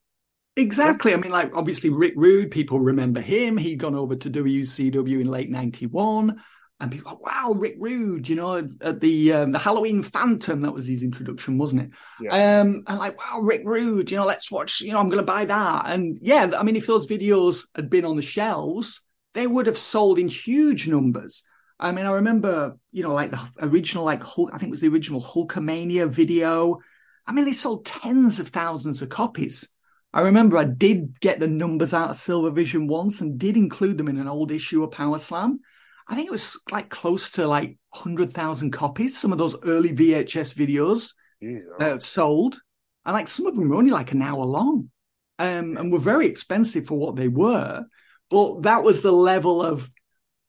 Exactly. 0.57 1.15
I 1.15 1.17
mean, 1.17 1.31
like 1.31 1.57
obviously 1.57 1.91
Rick 1.91 2.13
Rude, 2.17 2.51
people 2.51 2.79
remember 2.79 3.21
him. 3.21 3.57
He'd 3.57 3.77
gone 3.77 3.95
over 3.95 4.17
to 4.17 4.31
WCW 4.31 5.21
in 5.21 5.27
late 5.27 5.51
'91, 5.51 6.43
and 6.83 6.93
people, 6.93 7.13
like, 7.13 7.25
wow, 7.25 7.53
Rick 7.53 7.77
Rude, 7.79 8.29
you 8.29 8.37
know, 8.37 8.69
at 8.81 9.01
the 9.01 9.33
um, 9.33 9.53
the 9.53 9.59
Halloween 9.59 10.03
Phantom, 10.03 10.61
that 10.61 10.75
was 10.75 10.87
his 10.87 11.03
introduction, 11.03 11.57
wasn't 11.57 11.83
it? 11.83 11.91
Yeah. 12.21 12.61
Um, 12.61 12.83
and 12.87 12.99
like, 12.99 13.19
wow, 13.19 13.41
Rick 13.41 13.63
Rude, 13.65 14.11
you 14.11 14.17
know, 14.19 14.27
let's 14.27 14.51
watch. 14.51 14.81
You 14.83 14.93
know, 14.93 14.99
I'm 14.99 15.09
going 15.09 15.19
to 15.19 15.23
buy 15.23 15.47
that. 15.47 15.87
And 15.87 16.19
yeah, 16.21 16.51
I 16.59 16.63
mean, 16.63 16.77
if 16.77 16.87
those 16.87 17.07
videos 17.07 17.67
had 17.75 17.89
been 17.89 18.05
on 18.05 18.17
the 18.17 18.23
shelves, 18.23 19.01
they 19.33 19.47
would 19.47 19.67
have 19.67 19.79
sold 19.79 20.19
in 20.19 20.29
huge 20.29 20.87
numbers. 20.87 21.43
I 21.81 21.93
mean, 21.93 22.05
I 22.05 22.13
remember, 22.13 22.77
you 22.93 23.03
know, 23.03 23.15
like 23.15 23.31
the 23.31 23.41
original, 23.61 24.05
like 24.05 24.23
Hulk, 24.23 24.51
I 24.53 24.59
think 24.59 24.69
it 24.69 24.71
was 24.73 24.81
the 24.81 24.89
original 24.89 25.23
Hulkamania 25.23 26.09
video 26.09 26.81
I 27.27 27.33
mean, 27.33 27.45
they 27.45 27.53
sold 27.53 27.87
tens 27.87 28.41
of 28.41 28.49
thousands 28.49 29.03
of 29.03 29.09
copies. 29.09 29.69
I 30.13 30.23
remember 30.23 30.59
I 30.59 30.65
did 30.65 31.21
get 31.21 31.41
the 31.41 31.47
numbers 31.47 31.95
out 31.95 32.11
of 32.11 32.17
Silver 32.17 32.51
Vision 32.51 32.87
once 32.87 33.21
and 33.21 33.39
did 33.39 33.57
include 33.57 33.97
them 33.97 34.09
in 34.09 34.19
an 34.19 34.29
old 34.29 34.51
issue 34.51 34.83
of 34.83 34.91
Power 34.91 35.19
Slam. 35.19 35.61
I 36.09 36.15
think 36.15 36.29
it 36.29 36.33
was 36.33 36.61
like 36.71 36.89
close 36.89 37.31
to 37.33 37.47
like 37.47 37.77
100,000 37.91 38.71
copies, 38.71 39.19
some 39.19 39.33
of 39.33 39.39
those 39.39 39.57
early 39.65 39.95
VHS 39.95 40.55
videos 40.55 41.13
uh, 41.81 41.99
sold. 41.99 42.59
And 43.05 43.15
like 43.15 43.29
some 43.29 43.47
of 43.47 43.55
them 43.55 43.69
were 43.69 43.77
only 43.77 43.91
like 43.91 44.13
an 44.13 44.23
hour 44.23 44.45
long 44.45 44.91
um, 45.39 45.77
and 45.77 45.93
were 45.93 45.99
very 45.99 46.27
expensive 46.27 46.87
for 46.87 46.99
what 46.99 47.17
they 47.17 47.29
were. 47.29 47.85
But 48.31 48.63
that 48.63 48.85
was 48.85 49.03
the 49.03 49.13
level 49.13 49.63
of, 49.63 49.91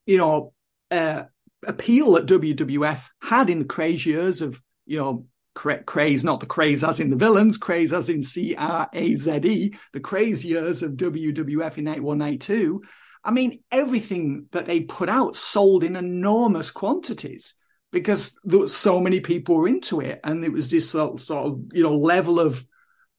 you 0.06 0.18
know, 0.18 0.54
uh, 0.92 1.24
appeal 1.66 2.14
that 2.14 2.28
WWF 2.28 3.10
had 3.22 3.50
in 3.50 3.60
the 3.60 3.66
crazy 3.66 4.12
years 4.12 4.42
of, 4.42 4.62
you 4.86 5.00
know, 5.00 5.26
cra- 5.56 5.84
craze, 5.84 6.24
not 6.24 6.40
the 6.40 6.46
craze 6.46 6.84
as 6.84 7.00
in 7.00 7.10
the 7.10 7.16
villains, 7.16 7.58
craze 7.58 7.94
as 7.94 8.10
in 8.10 8.22
C 8.22 8.56
R 8.56 8.90
A 8.94 9.14
Z 9.14 9.32
E, 9.44 9.74
the 9.94 10.00
crazy 10.00 10.50
years 10.50 10.84
of 10.84 10.94
WWF 10.94 11.78
in 11.78 11.86
91, 11.86 12.18
92. 12.18 12.82
I 13.24 13.32
mean, 13.32 13.62
everything 13.72 14.48
that 14.52 14.66
they 14.66 14.82
put 14.82 15.10
out 15.10 15.36
sold 15.36 15.84
in 15.84 15.96
enormous 15.96 16.72
quantities 16.72 17.56
because 17.92 18.38
there 18.44 18.60
was 18.60 18.76
so 18.76 19.00
many 19.00 19.20
people 19.22 19.56
were 19.56 19.68
into 19.68 20.02
it. 20.02 20.20
And 20.24 20.44
it 20.44 20.52
was 20.52 20.70
this 20.70 20.90
sort 20.90 21.14
of, 21.14 21.22
sort 21.22 21.46
of 21.46 21.62
you 21.72 21.84
know, 21.84 21.96
level 21.96 22.40
of 22.40 22.66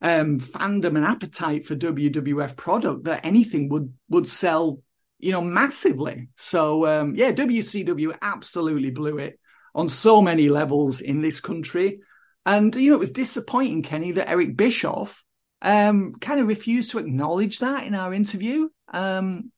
um, 0.03 0.39
fandom 0.39 0.97
and 0.97 1.05
appetite 1.05 1.65
for 1.65 1.77
WWF 1.77 2.57
product 2.57 3.05
that 3.05 3.25
anything 3.25 3.69
would 3.71 3.95
would 4.11 4.29
sell, 4.29 4.81
you 5.19 5.33
know, 5.33 5.41
massively. 5.41 6.29
So 6.37 6.87
um, 6.87 7.15
yeah, 7.15 7.33
WCW 7.33 8.19
absolutely 8.21 8.91
blew 8.91 9.19
it 9.19 9.39
on 9.75 9.89
so 9.89 10.21
many 10.21 10.49
levels 10.49 11.01
in 11.01 11.23
this 11.23 11.41
country. 11.41 12.01
And 12.45 12.75
you 12.77 12.91
know, 12.91 12.97
it 12.97 13.01
was 13.01 13.13
disappointing, 13.13 13.83
Kenny, 13.83 14.13
that 14.13 14.29
Eric 14.29 14.57
Bischoff 14.57 15.25
um, 15.63 16.15
kind 16.21 16.41
of 16.41 16.49
refused 16.49 16.91
to 16.91 16.99
acknowledge 16.99 17.61
that 17.61 17.87
in 17.87 17.95
our 17.95 18.13
interview. 18.13 18.69
Um, 18.93 19.51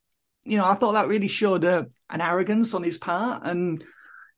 you 0.47 0.57
know, 0.57 0.65
I 0.65 0.75
thought 0.75 0.93
that 0.93 1.07
really 1.07 1.27
showed 1.27 1.65
uh, 1.65 1.85
an 2.09 2.21
arrogance 2.21 2.73
on 2.73 2.83
his 2.83 2.97
part. 2.97 3.43
And, 3.45 3.83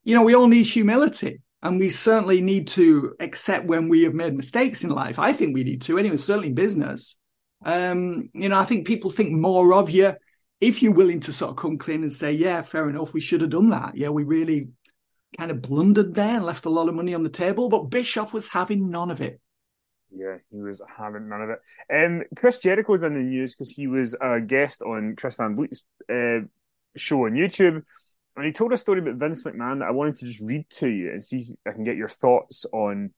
you 0.04 0.16
know, 0.16 0.24
we 0.24 0.36
all 0.36 0.48
need 0.48 0.66
humility 0.66 1.42
and 1.62 1.80
we 1.80 1.90
certainly 1.90 2.42
need 2.42 2.68
to 2.70 3.16
accept 3.20 3.66
when 3.66 3.90
we 3.90 4.04
have 4.04 4.14
made 4.14 4.36
mistakes 4.36 4.84
in 4.84 4.90
life. 4.90 5.20
I 5.20 5.34
think 5.34 5.54
we 5.54 5.64
need 5.64 5.82
to, 5.84 5.98
anyway, 5.98 6.18
certainly 6.18 6.50
in 6.50 6.56
business. 6.56 7.18
Um, 7.64 8.30
you 8.34 8.50
know, 8.50 8.58
I 8.58 8.66
think 8.66 8.88
people 8.88 9.10
think 9.10 9.32
more 9.32 9.74
of 9.74 9.90
you 9.90 10.16
if 10.62 10.84
you're 10.84 10.94
willing 10.94 11.22
to 11.22 11.34
sort 11.34 11.52
of 11.52 11.58
come 11.58 11.78
clean 11.78 12.04
and 12.04 12.12
say, 12.12 12.34
yeah, 12.34 12.62
fair 12.62 12.90
enough, 12.90 13.14
we 13.14 13.22
should 13.22 13.42
have 13.42 13.50
done 13.50 13.70
that. 13.70 13.96
Yeah, 13.96 14.10
we 14.10 14.24
really 14.24 14.70
kind 15.38 15.52
of 15.52 15.62
blundered 15.62 16.14
there 16.14 16.36
and 16.36 16.46
left 16.46 16.66
a 16.66 16.70
lot 16.70 16.90
of 16.90 16.96
money 16.96 17.14
on 17.14 17.24
the 17.24 17.30
table, 17.30 17.70
but 17.70 17.90
Bischoff 17.90 18.34
was 18.34 18.50
having 18.50 18.90
none 18.90 19.12
of 19.12 19.22
it. 19.22 19.40
Yeah, 20.16 20.38
he 20.52 20.62
was 20.62 20.82
having 20.98 21.30
none 21.30 21.42
of 21.42 21.50
it. 21.50 21.60
Um, 21.94 22.24
Chris 22.36 22.58
Jericho's 22.58 23.04
in 23.04 23.14
the 23.14 23.20
news 23.20 23.54
because 23.54 23.70
he 23.70 23.88
was 23.88 24.16
a 24.20 24.42
guest 24.42 24.82
on 24.82 25.16
Chris 25.16 25.36
Van 25.36 25.56
Vliet's 25.56 25.86
uh, 26.10 26.48
show 26.96 27.26
on 27.26 27.34
YouTube, 27.34 27.84
and 28.36 28.46
he 28.46 28.52
told 28.52 28.74
a 28.74 28.78
story 28.78 29.00
about 29.00 29.16
Vince 29.16 29.44
McMahon 29.44 29.80
that 29.80 29.88
I 29.88 29.92
wanted 29.92 30.16
to 30.18 30.26
just 30.26 30.42
read 30.42 30.70
to 30.72 30.90
you 30.90 31.12
and 31.12 31.24
see 31.24 31.56
if 31.66 31.72
I 31.72 31.76
can 31.76 31.84
get 31.84 31.98
your 31.98 32.08
thoughts 32.08 32.66
on 32.72 33.12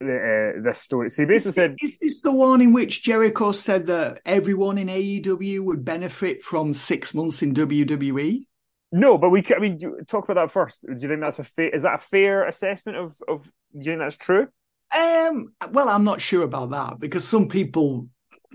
the, 0.00 0.54
uh, 0.58 0.62
this 0.62 0.80
story. 0.80 1.10
So 1.10 1.22
he 1.22 1.26
basically 1.26 1.50
is, 1.50 1.54
said, 1.54 1.76
"Is 1.82 1.98
this 1.98 2.20
the 2.20 2.32
one 2.32 2.60
in 2.60 2.72
which 2.72 3.02
Jericho 3.02 3.52
said 3.52 3.86
that 3.86 4.20
everyone 4.24 4.78
in 4.78 4.88
AEW 4.88 5.60
would 5.60 5.84
benefit 5.84 6.42
from 6.42 6.74
six 6.74 7.14
months 7.14 7.42
in 7.42 7.54
WWE?" 7.54 8.46
No, 8.92 9.18
but 9.18 9.30
we. 9.30 9.42
I 9.54 9.58
mean, 9.58 9.78
talk 10.06 10.28
about 10.28 10.40
that 10.40 10.50
first. 10.50 10.82
Do 10.82 10.92
you 10.92 11.08
think 11.08 11.20
that's 11.20 11.38
a 11.38 11.44
fair? 11.44 11.74
Is 11.74 11.82
that 11.82 11.94
a 11.94 11.98
fair 11.98 12.46
assessment 12.46 12.98
of 12.98 13.16
of? 13.28 13.44
Do 13.44 13.78
you 13.78 13.82
think 13.82 14.00
that's 14.00 14.16
true? 14.16 14.48
Um, 14.96 15.52
well, 15.72 15.88
I'm 15.88 16.04
not 16.04 16.20
sure 16.20 16.42
about 16.42 16.70
that 16.70 16.98
because 16.98 17.26
some 17.26 17.48
people, 17.48 18.08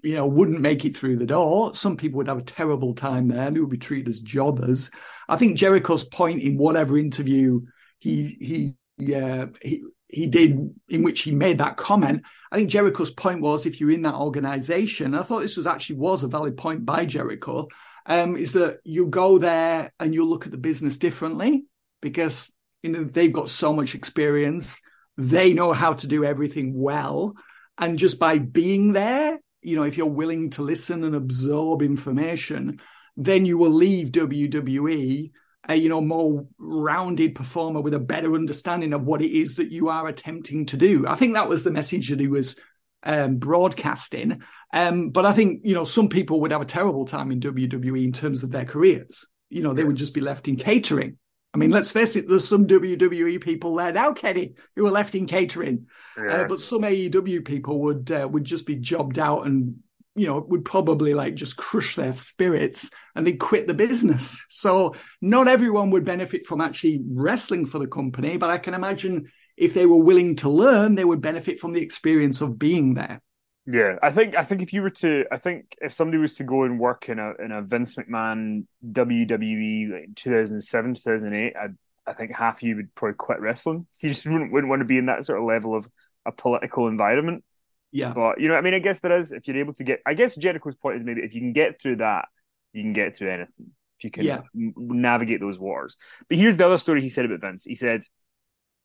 you 0.03 0.15
know, 0.15 0.27
wouldn't 0.27 0.59
make 0.59 0.83
it 0.85 0.95
through 0.95 1.17
the 1.17 1.25
door. 1.25 1.75
Some 1.75 1.97
people 1.97 2.17
would 2.17 2.27
have 2.27 2.37
a 2.37 2.43
terrible 2.43 2.93
time 2.93 3.27
there 3.27 3.49
they 3.49 3.59
would 3.59 3.69
be 3.69 3.77
treated 3.77 4.09
as 4.09 4.19
jobbers. 4.19 4.89
I 5.29 5.37
think 5.37 5.57
Jericho's 5.57 6.03
point 6.03 6.41
in 6.41 6.57
whatever 6.57 6.97
interview 6.97 7.61
he 7.99 8.23
he 8.39 8.73
yeah 8.97 9.45
he 9.61 9.83
he 10.09 10.27
did 10.27 10.73
in 10.89 11.03
which 11.03 11.21
he 11.21 11.31
made 11.31 11.59
that 11.59 11.77
comment. 11.77 12.23
I 12.51 12.57
think 12.57 12.69
Jericho's 12.69 13.11
point 13.11 13.41
was 13.41 13.65
if 13.65 13.79
you're 13.79 13.91
in 13.91 14.03
that 14.03 14.15
organization, 14.15 15.15
I 15.15 15.23
thought 15.23 15.39
this 15.39 15.57
was 15.57 15.67
actually 15.67 15.97
was 15.97 16.23
a 16.23 16.27
valid 16.27 16.57
point 16.57 16.85
by 16.85 17.05
Jericho, 17.05 17.67
um, 18.05 18.35
is 18.35 18.53
that 18.53 18.79
you 18.83 19.07
go 19.07 19.37
there 19.37 19.93
and 19.99 20.13
you 20.13 20.25
look 20.25 20.45
at 20.45 20.51
the 20.51 20.57
business 20.57 20.97
differently 20.97 21.65
because 22.01 22.51
you 22.83 22.91
know 22.91 23.03
they've 23.05 23.33
got 23.33 23.49
so 23.49 23.73
much 23.73 23.95
experience 23.95 24.81
they 25.17 25.53
know 25.53 25.73
how 25.73 25.93
to 25.93 26.07
do 26.07 26.23
everything 26.23 26.73
well. 26.79 27.35
And 27.77 27.99
just 27.99 28.19
by 28.19 28.37
being 28.37 28.93
there, 28.93 29.39
you 29.61 29.75
know, 29.75 29.83
if 29.83 29.97
you're 29.97 30.07
willing 30.07 30.51
to 30.51 30.61
listen 30.61 31.03
and 31.03 31.15
absorb 31.15 31.81
information, 31.81 32.79
then 33.17 33.45
you 33.45 33.57
will 33.57 33.71
leave 33.71 34.11
WWE 34.11 35.31
a 35.67 35.75
you 35.75 35.89
know 35.89 36.01
more 36.01 36.45
rounded 36.57 37.35
performer 37.35 37.81
with 37.81 37.93
a 37.93 37.99
better 37.99 38.35
understanding 38.35 38.93
of 38.93 39.03
what 39.03 39.21
it 39.21 39.31
is 39.31 39.55
that 39.55 39.71
you 39.71 39.89
are 39.89 40.07
attempting 40.07 40.65
to 40.67 40.77
do. 40.77 41.05
I 41.07 41.15
think 41.15 41.33
that 41.33 41.49
was 41.49 41.63
the 41.63 41.71
message 41.71 42.09
that 42.09 42.19
he 42.19 42.27
was 42.27 42.59
um, 43.03 43.37
broadcasting. 43.37 44.41
Um, 44.73 45.09
but 45.09 45.25
I 45.25 45.33
think 45.33 45.61
you 45.63 45.73
know 45.73 45.83
some 45.83 46.09
people 46.09 46.41
would 46.41 46.51
have 46.51 46.61
a 46.61 46.65
terrible 46.65 47.05
time 47.05 47.31
in 47.31 47.39
WWE 47.39 48.03
in 48.03 48.11
terms 48.11 48.43
of 48.43 48.51
their 48.51 48.65
careers. 48.65 49.25
You 49.49 49.61
know, 49.61 49.73
they 49.73 49.83
would 49.83 49.95
just 49.95 50.13
be 50.13 50.21
left 50.21 50.47
in 50.47 50.55
catering. 50.55 51.17
I 51.55 51.57
mean, 51.57 51.71
let's 51.71 51.93
face 51.93 52.17
it, 52.17 52.27
there's 52.27 52.45
some 52.45 52.67
WWE 52.67 53.39
people 53.39 53.75
there 53.75 53.93
now, 53.93 54.11
Kenny, 54.11 54.55
who 54.75 54.85
are 54.87 54.91
left 54.91 55.15
in 55.15 55.25
catering. 55.25 55.87
Uh, 56.17 56.25
yeah. 56.25 56.33
Uh, 56.33 56.47
but 56.49 56.59
some 56.59 56.81
AEW 56.81 57.45
people 57.45 57.79
would 57.83 58.11
uh, 58.11 58.27
would 58.29 58.43
just 58.43 58.65
be 58.65 58.75
jobbed 58.75 59.19
out 59.19 59.47
and 59.47 59.77
you 60.15 60.27
know 60.27 60.45
would 60.49 60.65
probably 60.65 61.13
like 61.13 61.35
just 61.35 61.55
crush 61.55 61.95
their 61.95 62.11
spirits 62.11 62.91
and 63.15 63.25
they 63.25 63.33
quit 63.33 63.67
the 63.67 63.73
business. 63.73 64.43
So 64.49 64.95
not 65.21 65.47
everyone 65.47 65.91
would 65.91 66.03
benefit 66.03 66.45
from 66.45 66.59
actually 66.59 67.01
wrestling 67.07 67.65
for 67.65 67.79
the 67.79 67.87
company, 67.87 68.35
but 68.35 68.49
I 68.49 68.57
can 68.57 68.73
imagine 68.73 69.31
if 69.55 69.73
they 69.73 69.85
were 69.85 69.95
willing 69.95 70.35
to 70.37 70.49
learn, 70.49 70.95
they 70.95 71.05
would 71.05 71.21
benefit 71.21 71.59
from 71.59 71.71
the 71.71 71.81
experience 71.81 72.41
of 72.41 72.59
being 72.59 72.95
there. 72.95 73.21
Yeah, 73.67 73.97
I 74.03 74.11
think 74.11 74.35
I 74.35 74.43
think 74.43 74.61
if 74.61 74.73
you 74.73 74.83
were 74.83 74.91
to, 74.91 75.25
I 75.31 75.37
think 75.37 75.75
if 75.81 75.91
somebody 75.91 76.19
was 76.19 76.35
to 76.35 76.43
go 76.43 76.63
and 76.63 76.79
work 76.79 77.09
in 77.09 77.17
a 77.17 77.33
in 77.43 77.51
a 77.51 77.63
Vince 77.63 77.95
McMahon 77.95 78.65
WWE 78.91 79.91
like 79.91 80.15
2007 80.15 80.93
2008, 80.93 81.55
I 81.55 81.67
I 82.05 82.13
think 82.13 82.31
half 82.31 82.57
of 82.57 82.61
you 82.61 82.75
would 82.75 82.93
probably 82.93 83.15
quit 83.15 83.39
wrestling. 83.39 83.87
You 84.01 84.09
just 84.09 84.25
wouldn't 84.25 84.53
wouldn't 84.53 84.69
want 84.69 84.81
to 84.81 84.85
be 84.85 84.99
in 84.99 85.07
that 85.07 85.25
sort 85.25 85.39
of 85.39 85.45
level 85.45 85.75
of 85.75 85.89
a 86.27 86.31
political 86.31 86.87
environment. 86.87 87.43
Yeah, 87.91 88.13
but 88.13 88.39
you 88.39 88.49
know, 88.49 88.55
I 88.55 88.61
mean, 88.61 88.75
I 88.75 88.79
guess 88.79 88.99
there 88.99 89.17
is 89.17 89.31
if 89.31 89.47
you're 89.47 89.57
able 89.57 89.73
to 89.73 89.83
get. 89.83 90.01
I 90.05 90.13
guess 90.13 90.35
Jericho's 90.35 90.75
point 90.75 90.97
is 90.97 91.03
maybe 91.03 91.21
if 91.21 91.33
you 91.33 91.41
can 91.41 91.53
get 91.53 91.81
through 91.81 91.97
that, 91.97 92.25
you 92.71 92.83
can 92.83 92.93
get 92.93 93.17
through 93.17 93.31
anything. 93.31 93.71
If 93.97 94.03
you 94.03 94.11
can 94.11 94.25
yeah. 94.25 94.41
navigate 94.53 95.39
those 95.39 95.57
waters. 95.57 95.95
But 96.29 96.37
here's 96.37 96.57
the 96.57 96.65
other 96.65 96.77
story 96.77 97.01
he 97.01 97.09
said 97.09 97.25
about 97.25 97.41
Vince. 97.41 97.63
He 97.63 97.75
said. 97.75 98.03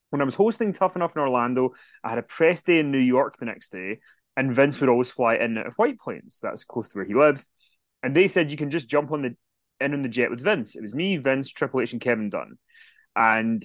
When 0.09 0.21
I 0.21 0.25
was 0.25 0.35
hosting 0.35 0.73
Tough 0.73 0.97
Enough 0.97 1.14
in 1.14 1.23
Orlando, 1.23 1.75
I 2.03 2.09
had 2.09 2.19
a 2.19 2.23
press 2.23 2.62
day 2.62 2.81
in 2.81 2.90
New 2.90 2.99
York 2.99 3.37
the 3.38 3.45
next 3.45 3.71
day, 3.71 4.01
and 4.37 4.55
Vince 4.55 4.81
would 4.81 4.88
always 4.88 5.11
fly 5.11 5.37
in 5.37 5.59
of 5.59 5.75
White 5.77 5.99
Plains. 5.99 6.40
That's 6.43 6.64
close 6.64 6.88
to 6.90 6.99
where 6.99 7.05
he 7.05 7.14
lives. 7.14 7.49
And 8.03 8.14
they 8.14 8.29
said 8.29 8.51
you 8.51 8.57
can 8.57 8.71
just 8.71 8.88
jump 8.88 9.12
on 9.12 9.23
the 9.23 9.37
in 9.81 9.95
on 9.95 10.03
the 10.03 10.09
jet 10.09 10.31
with 10.31 10.43
Vince. 10.43 10.77
It 10.77 10.83
was 10.83 10.95
me, 10.95 11.16
Vince, 11.16 11.51
Triple 11.51 11.81
H, 11.81 11.93
and 11.93 12.01
Kevin 12.01 12.31
Dunn. 12.31 12.59
And 13.16 13.64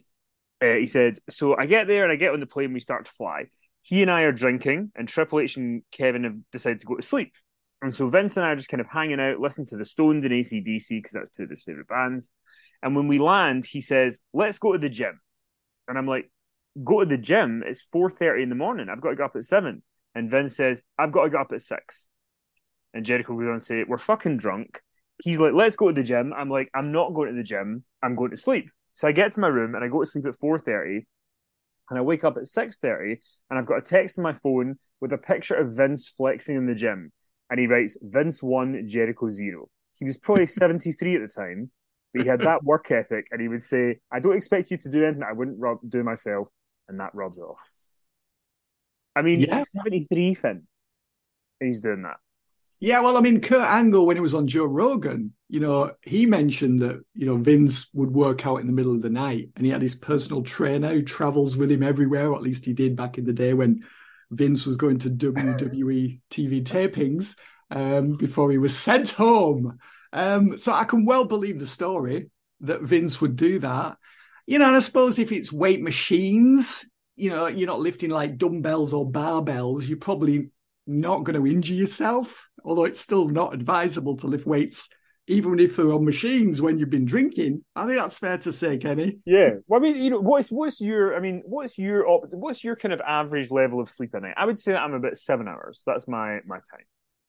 uh, 0.62 0.74
he 0.74 0.86
said, 0.86 1.18
so 1.30 1.56
I 1.58 1.66
get 1.66 1.88
there 1.88 2.04
and 2.04 2.12
I 2.12 2.16
get 2.16 2.34
on 2.34 2.40
the 2.40 2.46
plane. 2.46 2.74
We 2.74 2.80
start 2.80 3.06
to 3.06 3.12
fly. 3.12 3.46
He 3.82 4.02
and 4.02 4.10
I 4.10 4.22
are 4.22 4.32
drinking, 4.32 4.92
and 4.96 5.08
Triple 5.08 5.40
H 5.40 5.58
and 5.58 5.84
Kevin 5.92 6.24
have 6.24 6.38
decided 6.52 6.82
to 6.82 6.88
go 6.88 6.96
to 6.96 7.04
sleep. 7.04 7.34
And 7.82 7.94
so 7.94 8.08
Vince 8.08 8.36
and 8.38 8.46
I 8.46 8.50
are 8.50 8.56
just 8.56 8.70
kind 8.70 8.82
of 8.82 8.88
hanging 8.88 9.20
out, 9.20 9.40
listening 9.40 9.68
to 9.68 9.78
the 9.78 9.86
Stones 9.86 10.26
and 10.26 10.34
ACDC 10.34 10.90
because 10.90 11.12
that's 11.12 11.30
two 11.30 11.44
of 11.44 11.50
his 11.50 11.64
favorite 11.64 11.88
bands. 11.88 12.32
And 12.82 12.96
when 12.96 13.08
we 13.08 13.20
land, 13.20 13.66
he 13.66 13.82
says, 13.82 14.20
"Let's 14.34 14.58
go 14.58 14.74
to 14.74 14.80
the 14.80 14.90
gym." 14.90 15.20
And 15.88 15.98
I'm 15.98 16.08
like, 16.08 16.32
"Go 16.84 17.02
to 17.02 17.06
the 17.06 17.18
gym? 17.18 17.64
It's 17.66 17.84
four 17.84 18.10
thirty 18.10 18.42
in 18.42 18.50
the 18.50 18.56
morning. 18.56 18.90
I've 18.90 19.02
got 19.02 19.10
to 19.10 19.16
get 19.18 19.26
up 19.26 19.36
at 19.36 19.44
7. 19.44 19.84
And 20.16 20.32
Vince 20.32 20.56
says, 20.56 20.82
I've 20.98 21.12
got 21.12 21.26
to 21.26 21.30
get 21.30 21.42
up 21.42 21.52
at 21.52 21.62
six. 21.62 22.08
And 22.94 23.06
Jericho 23.06 23.36
goes 23.36 23.48
on 23.48 23.54
and 23.54 23.64
say, 23.64 23.84
We're 23.84 23.98
fucking 23.98 24.38
drunk. 24.38 24.82
He's 25.22 25.38
like, 25.38 25.54
Let's 25.54 25.76
go 25.76 25.90
to 25.90 25.94
the 25.94 26.08
gym. 26.08 26.34
I'm 26.36 26.50
like, 26.50 26.70
I'm 26.74 26.92
not 26.92 27.14
going 27.14 27.30
to 27.30 27.36
the 27.36 27.44
gym. 27.44 27.84
I'm 28.02 28.16
going 28.16 28.32
to 28.32 28.38
sleep. 28.38 28.70
So 28.94 29.10
I 29.10 29.12
get 29.12 29.34
to 29.34 29.42
my 29.42 29.50
room 29.50 29.76
and 29.76 29.84
I 29.84 29.90
go 29.90 30.00
to 30.00 30.06
sleep 30.06 30.26
at 30.26 30.40
4.30 30.42 31.02
and 31.90 32.00
I 32.00 32.02
wake 32.02 32.24
up 32.24 32.38
at 32.38 32.44
6.30 32.44 33.18
and 33.50 33.60
I've 33.60 33.66
got 33.66 33.78
a 33.78 33.82
text 33.82 34.18
on 34.18 34.24
my 34.24 34.32
phone 34.32 34.76
with 35.02 35.12
a 35.12 35.18
picture 35.18 35.56
of 35.56 35.76
Vince 35.76 36.08
flexing 36.16 36.56
in 36.56 36.66
the 36.66 36.74
gym. 36.74 37.12
And 37.50 37.60
he 37.60 37.68
writes, 37.68 37.98
Vince 38.02 38.42
1, 38.42 38.88
Jericho 38.88 39.30
0. 39.30 39.68
He 39.98 40.06
was 40.06 40.18
probably 40.18 40.48
73 40.48 41.16
at 41.16 41.22
the 41.22 41.28
time, 41.28 41.70
but 42.14 42.24
he 42.24 42.28
had 42.28 42.40
that 42.42 42.64
work 42.64 42.90
ethic 42.90 43.28
and 43.32 43.42
he 43.42 43.50
would 43.50 43.62
say, 43.62 44.00
I 44.12 44.22
don't 44.22 44.38
expect 44.38 44.72
you 44.72 44.78
to 44.78 44.90
do 44.90 45.04
anything 45.04 45.24
I 45.24 45.34
wouldn't 45.34 45.60
rub- 45.60 45.80
do 45.88 46.02
myself. 46.04 46.48
And 46.88 47.00
that 47.00 47.14
rubs 47.16 47.40
off. 47.40 47.58
I 49.16 49.22
mean, 49.22 49.42
yeah. 49.42 49.64
73 49.64 50.34
Finn. 50.34 50.68
He's 51.60 51.80
doing 51.80 52.04
that. 52.04 52.18
Yeah, 52.82 53.00
well, 53.00 53.18
I 53.18 53.22
mean, 53.22 53.40
Kurt 53.40 53.68
Angle, 53.68 54.06
when 54.06 54.18
he 54.18 54.22
was 54.22 54.34
on 54.34 54.48
Joe 54.48 54.66
Rogan, 54.66 55.34
you 55.48 55.60
know, 55.60 55.94
he 56.02 56.26
mentioned 56.26 56.82
that, 56.82 57.02
you 57.14 57.26
know, 57.26 57.38
Vince 57.38 57.88
would 57.94 58.12
work 58.12 58.46
out 58.46 58.58
in 58.58 58.68
the 58.68 58.74
middle 58.74 58.94
of 58.94 59.02
the 59.02 59.10
night 59.10 59.50
and 59.56 59.66
he 59.66 59.72
had 59.72 59.82
his 59.82 59.96
personal 59.96 60.44
trainer 60.44 60.94
who 60.94 61.02
travels 61.02 61.56
with 61.56 61.72
him 61.72 61.84
everywhere, 61.84 62.30
or 62.30 62.36
at 62.36 62.42
least 62.42 62.66
he 62.66 62.74
did 62.74 62.96
back 62.96 63.18
in 63.18 63.26
the 63.26 63.34
day 63.34 63.54
when 63.54 63.84
Vince 64.32 64.66
was 64.66 64.76
going 64.76 65.00
to 65.00 65.10
WWE 65.10 66.20
TV 66.30 66.64
tapings 66.64 67.38
um, 67.72 68.18
before 68.18 68.52
he 68.52 68.58
was 68.58 68.78
sent 68.78 69.12
home. 69.12 69.80
Um, 70.12 70.58
so 70.58 70.74
I 70.74 70.84
can 70.84 71.06
well 71.06 71.26
believe 71.26 71.60
the 71.60 71.68
story 71.68 72.30
that 72.62 72.82
Vince 72.82 73.22
would 73.22 73.36
do 73.36 73.60
that. 73.60 73.98
You 74.48 74.60
know, 74.60 74.68
and 74.68 74.76
I 74.76 74.80
suppose 74.80 75.18
if 75.18 75.32
it's 75.32 75.52
weight 75.52 75.82
machines, 75.82 76.86
you 77.16 77.30
know, 77.30 77.48
you're 77.48 77.68
not 77.68 77.80
lifting 77.80 78.10
like 78.10 78.38
dumbbells 78.38 78.94
or 78.94 79.10
barbells, 79.10 79.88
you're 79.88 79.98
probably 79.98 80.50
not 80.88 81.24
going 81.24 81.42
to 81.42 81.50
injure 81.50 81.74
yourself. 81.74 82.48
Although 82.64 82.86
it's 82.86 83.00
still 83.00 83.28
not 83.30 83.54
advisable 83.54 84.18
to 84.18 84.28
lift 84.28 84.48
weights, 84.48 84.90
even 85.28 85.60
if 85.60 85.76
they're 85.76 85.94
on 85.94 86.06
machines 86.06 86.62
when 86.62 86.78
you've 86.78 86.90
been 86.90 87.06
drinking. 87.06 87.64
I 87.76 87.86
think 87.86 88.00
that's 88.00 88.18
fair 88.18 88.38
to 88.40 88.54
say, 88.54 88.78
Kenny. 88.78 89.20
Yeah. 89.26 89.52
Well, 89.68 89.80
I 89.80 89.84
mean, 89.84 89.98
you 89.98 90.10
know, 90.10 90.20
what's 90.20 90.52
what's 90.52 90.82
your? 90.82 91.16
I 91.16 91.20
mean, 91.20 91.44
what's 91.46 91.78
your 91.78 92.06
what's 92.32 92.64
your 92.64 92.76
kind 92.76 92.94
of 92.94 93.02
average 93.02 93.52
level 93.52 93.80
of 93.80 93.90
sleep 93.90 94.14
a 94.14 94.20
night? 94.20 94.34
I 94.38 94.46
would 94.46 94.60
say 94.60 94.74
that 94.74 94.82
I'm 94.82 94.94
about 94.94 95.18
seven 95.18 95.48
hours. 95.48 95.84
That's 95.86 96.08
my 96.08 96.40
my 96.46 96.58
time. 96.58 96.86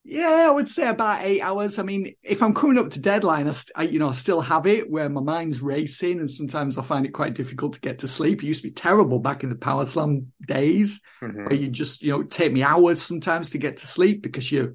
Yeah, 0.09 0.47
I 0.47 0.51
would 0.51 0.69
say 0.69 0.87
about 0.87 1.25
eight 1.25 1.41
hours. 1.41 1.81
I 1.81 1.83
mean, 1.83 2.15
if 2.23 2.41
I'm 2.41 2.55
coming 2.55 2.79
up 2.79 2.91
to 2.91 3.01
deadline, 3.01 3.49
I, 3.49 3.51
st- 3.51 3.73
I, 3.75 3.83
you 3.83 3.99
know, 3.99 4.11
I 4.11 4.13
still 4.13 4.41
have 4.41 4.65
it 4.65 4.89
where 4.89 5.09
my 5.09 5.21
mind's 5.21 5.61
racing, 5.61 6.21
and 6.21 6.31
sometimes 6.31 6.79
I 6.79 6.83
find 6.83 7.05
it 7.05 7.11
quite 7.11 7.35
difficult 7.35 7.73
to 7.73 7.81
get 7.81 7.99
to 7.99 8.09
sleep. 8.09 8.41
It 8.41 8.47
used 8.47 8.63
to 8.63 8.69
be 8.69 8.73
terrible 8.73 9.19
back 9.19 9.43
in 9.43 9.51
the 9.51 9.57
Power 9.57 9.85
Slam 9.85 10.31
days, 10.47 11.01
Mhm. 11.21 11.47
where 11.47 11.55
you 11.55 11.69
just, 11.71 12.03
you 12.03 12.13
know, 12.13 12.23
take 12.23 12.53
me 12.53 12.63
hours 12.63 13.03
sometimes 13.03 13.51
to 13.51 13.59
get 13.59 13.79
to 13.79 13.87
sleep 13.89 14.23
because 14.23 14.51
you 14.53 14.75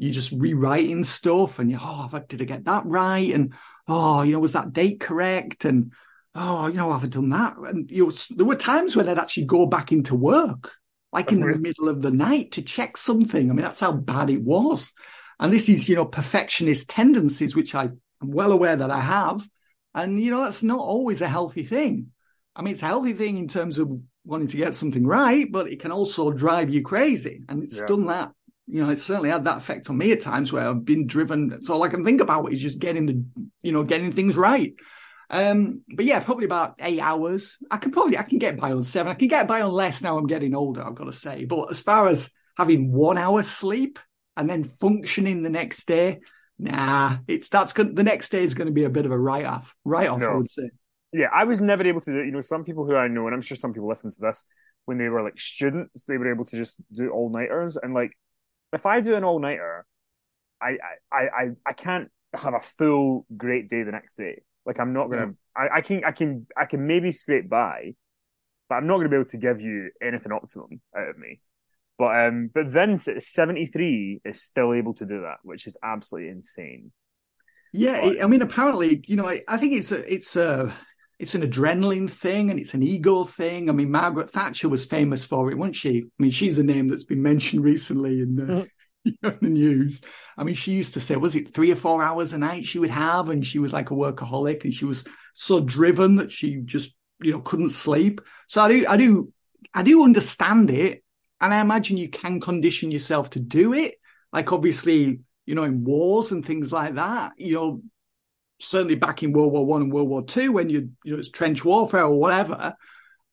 you're 0.00 0.12
just 0.12 0.30
rewriting 0.30 1.02
stuff, 1.02 1.58
and 1.58 1.72
you, 1.72 1.78
oh, 1.80 2.08
did 2.28 2.40
I 2.40 2.44
get 2.44 2.64
that 2.66 2.86
right? 2.86 3.34
And 3.34 3.54
oh, 3.88 4.22
you 4.22 4.30
know, 4.30 4.38
was 4.38 4.52
that 4.52 4.72
date 4.72 5.00
correct? 5.00 5.64
And 5.64 5.92
oh, 6.36 6.68
you 6.68 6.74
know, 6.74 6.92
have 6.92 7.02
I 7.02 7.08
done 7.08 7.30
that? 7.30 7.56
And 7.56 7.90
you 7.90 8.06
know, 8.06 8.12
there 8.30 8.46
were 8.46 8.54
times 8.54 8.94
when 8.94 9.08
I'd 9.08 9.18
actually 9.18 9.46
go 9.46 9.66
back 9.66 9.90
into 9.90 10.14
work, 10.14 10.72
like 11.12 11.32
oh, 11.32 11.36
in 11.36 11.40
the 11.40 11.58
middle 11.58 11.88
of 11.88 12.02
the 12.02 12.10
night, 12.10 12.52
to 12.52 12.62
check 12.62 12.96
something. 12.96 13.50
I 13.50 13.54
mean, 13.54 13.64
that's 13.64 13.80
how 13.80 13.92
bad 13.92 14.30
it 14.30 14.42
was. 14.42 14.92
And 15.40 15.52
this 15.52 15.68
is, 15.68 15.88
you 15.88 15.96
know, 15.96 16.04
perfectionist 16.04 16.90
tendencies, 16.90 17.54
which 17.54 17.74
I, 17.74 17.84
I'm 17.84 18.30
well 18.30 18.52
aware 18.52 18.76
that 18.76 18.90
I 18.90 19.00
have. 19.00 19.48
And, 19.94 20.20
you 20.22 20.30
know, 20.30 20.42
that's 20.44 20.62
not 20.62 20.80
always 20.80 21.22
a 21.22 21.28
healthy 21.28 21.64
thing. 21.64 22.08
I 22.54 22.62
mean, 22.62 22.72
it's 22.72 22.82
a 22.82 22.86
healthy 22.86 23.12
thing 23.12 23.38
in 23.38 23.48
terms 23.48 23.78
of 23.78 23.90
wanting 24.24 24.48
to 24.48 24.56
get 24.56 24.74
something 24.74 25.06
right, 25.06 25.50
but 25.50 25.70
it 25.70 25.80
can 25.80 25.92
also 25.92 26.30
drive 26.30 26.70
you 26.70 26.82
crazy. 26.82 27.42
And 27.48 27.62
it's 27.62 27.78
Yeah. 27.78 27.86
done 27.86 28.06
that. 28.06 28.32
You 28.66 28.82
know, 28.82 28.90
it's 28.90 29.02
certainly 29.02 29.30
had 29.30 29.44
that 29.44 29.58
effect 29.58 29.88
on 29.88 29.96
me 29.96 30.12
at 30.12 30.20
times 30.20 30.52
where 30.52 30.68
I've 30.68 30.84
been 30.84 31.06
driven. 31.06 31.52
It's 31.52 31.70
all 31.70 31.82
I 31.84 31.88
can 31.88 32.04
think 32.04 32.20
about 32.20 32.52
is 32.52 32.60
just 32.60 32.80
getting 32.80 33.06
the, 33.06 33.24
you 33.62 33.72
know, 33.72 33.82
getting 33.82 34.12
things 34.12 34.36
right. 34.36 34.74
Um, 35.30 35.82
but 35.94 36.04
yeah, 36.04 36.20
probably 36.20 36.46
about 36.46 36.76
eight 36.80 37.00
hours. 37.00 37.58
I 37.70 37.76
can 37.76 37.90
probably 37.90 38.16
I 38.16 38.22
can 38.22 38.38
get 38.38 38.58
by 38.58 38.72
on 38.72 38.84
seven. 38.84 39.10
I 39.12 39.14
can 39.14 39.28
get 39.28 39.46
by 39.46 39.60
on 39.60 39.72
less 39.72 40.02
now 40.02 40.16
I'm 40.16 40.26
getting 40.26 40.54
older, 40.54 40.82
I've 40.82 40.94
got 40.94 41.04
to 41.04 41.12
say. 41.12 41.44
But 41.44 41.70
as 41.70 41.80
far 41.80 42.08
as 42.08 42.30
having 42.56 42.92
one 42.92 43.18
hour 43.18 43.42
sleep 43.42 43.98
and 44.36 44.48
then 44.48 44.64
functioning 44.64 45.42
the 45.42 45.50
next 45.50 45.86
day, 45.86 46.20
nah, 46.58 47.18
it's 47.26 47.48
that's 47.48 47.72
good. 47.72 47.94
The 47.94 48.04
next 48.04 48.30
day 48.30 48.42
is 48.42 48.54
going 48.54 48.68
to 48.68 48.72
be 48.72 48.84
a 48.84 48.90
bit 48.90 49.06
of 49.06 49.12
a 49.12 49.18
write 49.18 49.44
off. 49.44 49.76
Write 49.84 50.08
off, 50.08 50.22
I 50.22 50.34
would 50.34 50.50
say. 50.50 50.70
Yeah, 51.12 51.28
I 51.34 51.44
was 51.44 51.60
never 51.60 51.86
able 51.86 52.00
to 52.02 52.12
do 52.12 52.20
it. 52.20 52.26
You 52.26 52.32
know, 52.32 52.40
some 52.40 52.64
people 52.64 52.84
who 52.84 52.94
I 52.94 53.08
know, 53.08 53.26
and 53.26 53.34
I'm 53.34 53.40
sure 53.40 53.56
some 53.56 53.72
people 53.72 53.88
listen 53.88 54.10
to 54.10 54.20
this, 54.20 54.44
when 54.84 54.98
they 54.98 55.08
were 55.08 55.22
like 55.22 55.38
students, 55.38 56.06
they 56.06 56.18
were 56.18 56.30
able 56.30 56.44
to 56.46 56.56
just 56.56 56.80
do 56.92 57.10
all 57.10 57.30
nighters. 57.30 57.76
And 57.76 57.94
like, 57.94 58.16
if 58.72 58.86
I 58.86 59.00
do 59.00 59.14
an 59.14 59.24
all 59.24 59.38
nighter, 59.38 59.86
I, 60.60 60.76
I, 61.12 61.18
I, 61.18 61.48
I 61.66 61.72
can't 61.72 62.10
have 62.34 62.54
a 62.54 62.60
full 62.60 63.26
great 63.36 63.68
day 63.68 63.82
the 63.82 63.92
next 63.92 64.16
day. 64.16 64.42
Like, 64.68 64.78
I'm 64.78 64.92
not 64.92 65.10
gonna. 65.10 65.32
I, 65.56 65.78
I 65.78 65.80
can, 65.80 66.04
I 66.04 66.12
can, 66.12 66.46
I 66.56 66.66
can 66.66 66.86
maybe 66.86 67.10
scrape 67.10 67.48
by, 67.48 67.94
but 68.68 68.76
I'm 68.76 68.86
not 68.86 68.98
gonna 68.98 69.08
be 69.08 69.16
able 69.16 69.24
to 69.30 69.38
give 69.38 69.60
you 69.60 69.90
anything 70.00 70.30
optimum 70.30 70.80
out 70.96 71.08
of 71.08 71.18
me. 71.18 71.38
But 71.98 72.26
um, 72.28 72.50
but 72.54 72.68
Vince 72.68 73.08
at 73.08 73.20
73 73.22 74.20
is 74.24 74.42
still 74.42 74.72
able 74.74 74.94
to 74.94 75.06
do 75.06 75.22
that, 75.22 75.38
which 75.42 75.66
is 75.66 75.76
absolutely 75.82 76.30
insane. 76.30 76.92
Yeah, 77.72 77.96
it- 78.04 78.22
I 78.22 78.26
mean, 78.28 78.42
apparently, 78.42 79.02
you 79.06 79.16
know, 79.16 79.26
I, 79.26 79.42
I 79.48 79.56
think 79.56 79.72
it's 79.72 79.90
a, 79.90 80.12
it's 80.12 80.36
a, 80.36 80.72
it's 81.18 81.34
an 81.34 81.42
adrenaline 81.42 82.08
thing 82.10 82.50
and 82.50 82.60
it's 82.60 82.74
an 82.74 82.82
ego 82.82 83.24
thing. 83.24 83.68
I 83.68 83.72
mean, 83.72 83.90
Margaret 83.90 84.30
Thatcher 84.30 84.68
was 84.68 84.84
famous 84.84 85.24
for 85.24 85.50
it, 85.50 85.58
wasn't 85.58 85.76
she? 85.76 86.04
I 86.06 86.22
mean, 86.22 86.30
she's 86.30 86.58
a 86.58 86.62
name 86.62 86.86
that's 86.88 87.04
been 87.04 87.22
mentioned 87.22 87.64
recently 87.72 88.20
in 88.20 88.36
the, 88.36 88.42
in 88.44 88.68
the 89.22 89.36
news. 89.40 90.00
I 90.36 90.44
mean, 90.44 90.54
she 90.54 90.72
used 90.72 90.94
to 90.94 91.00
say, 91.00 91.16
was 91.16 91.36
it 91.36 91.52
three 91.52 91.70
or 91.70 91.76
four 91.76 92.02
hours 92.02 92.32
a 92.32 92.38
night 92.38 92.64
she 92.64 92.78
would 92.78 92.90
have, 92.90 93.28
and 93.28 93.46
she 93.46 93.58
was 93.58 93.72
like 93.72 93.90
a 93.90 93.94
workaholic, 93.94 94.64
and 94.64 94.74
she 94.74 94.84
was 94.84 95.04
so 95.34 95.60
driven 95.60 96.16
that 96.16 96.32
she 96.32 96.56
just, 96.64 96.94
you 97.20 97.32
know, 97.32 97.40
couldn't 97.40 97.70
sleep. 97.70 98.20
So 98.48 98.62
I 98.62 98.68
do, 98.68 98.86
I 98.88 98.96
do, 98.96 99.32
I 99.74 99.82
do 99.82 100.04
understand 100.04 100.70
it, 100.70 101.02
and 101.40 101.52
I 101.52 101.60
imagine 101.60 101.96
you 101.96 102.08
can 102.08 102.40
condition 102.40 102.90
yourself 102.90 103.30
to 103.30 103.40
do 103.40 103.72
it. 103.72 103.94
Like 104.32 104.52
obviously, 104.52 105.20
you 105.46 105.54
know, 105.54 105.64
in 105.64 105.84
wars 105.84 106.32
and 106.32 106.44
things 106.44 106.72
like 106.72 106.96
that, 106.96 107.32
you 107.38 107.54
know, 107.54 107.82
certainly 108.60 108.96
back 108.96 109.22
in 109.22 109.32
World 109.32 109.52
War 109.52 109.64
One 109.64 109.82
and 109.82 109.92
World 109.92 110.08
War 110.08 110.22
Two, 110.22 110.52
when 110.52 110.68
you 110.68 110.90
you 111.04 111.12
know 111.12 111.18
it's 111.18 111.30
trench 111.30 111.64
warfare 111.64 112.04
or 112.04 112.18
whatever, 112.18 112.74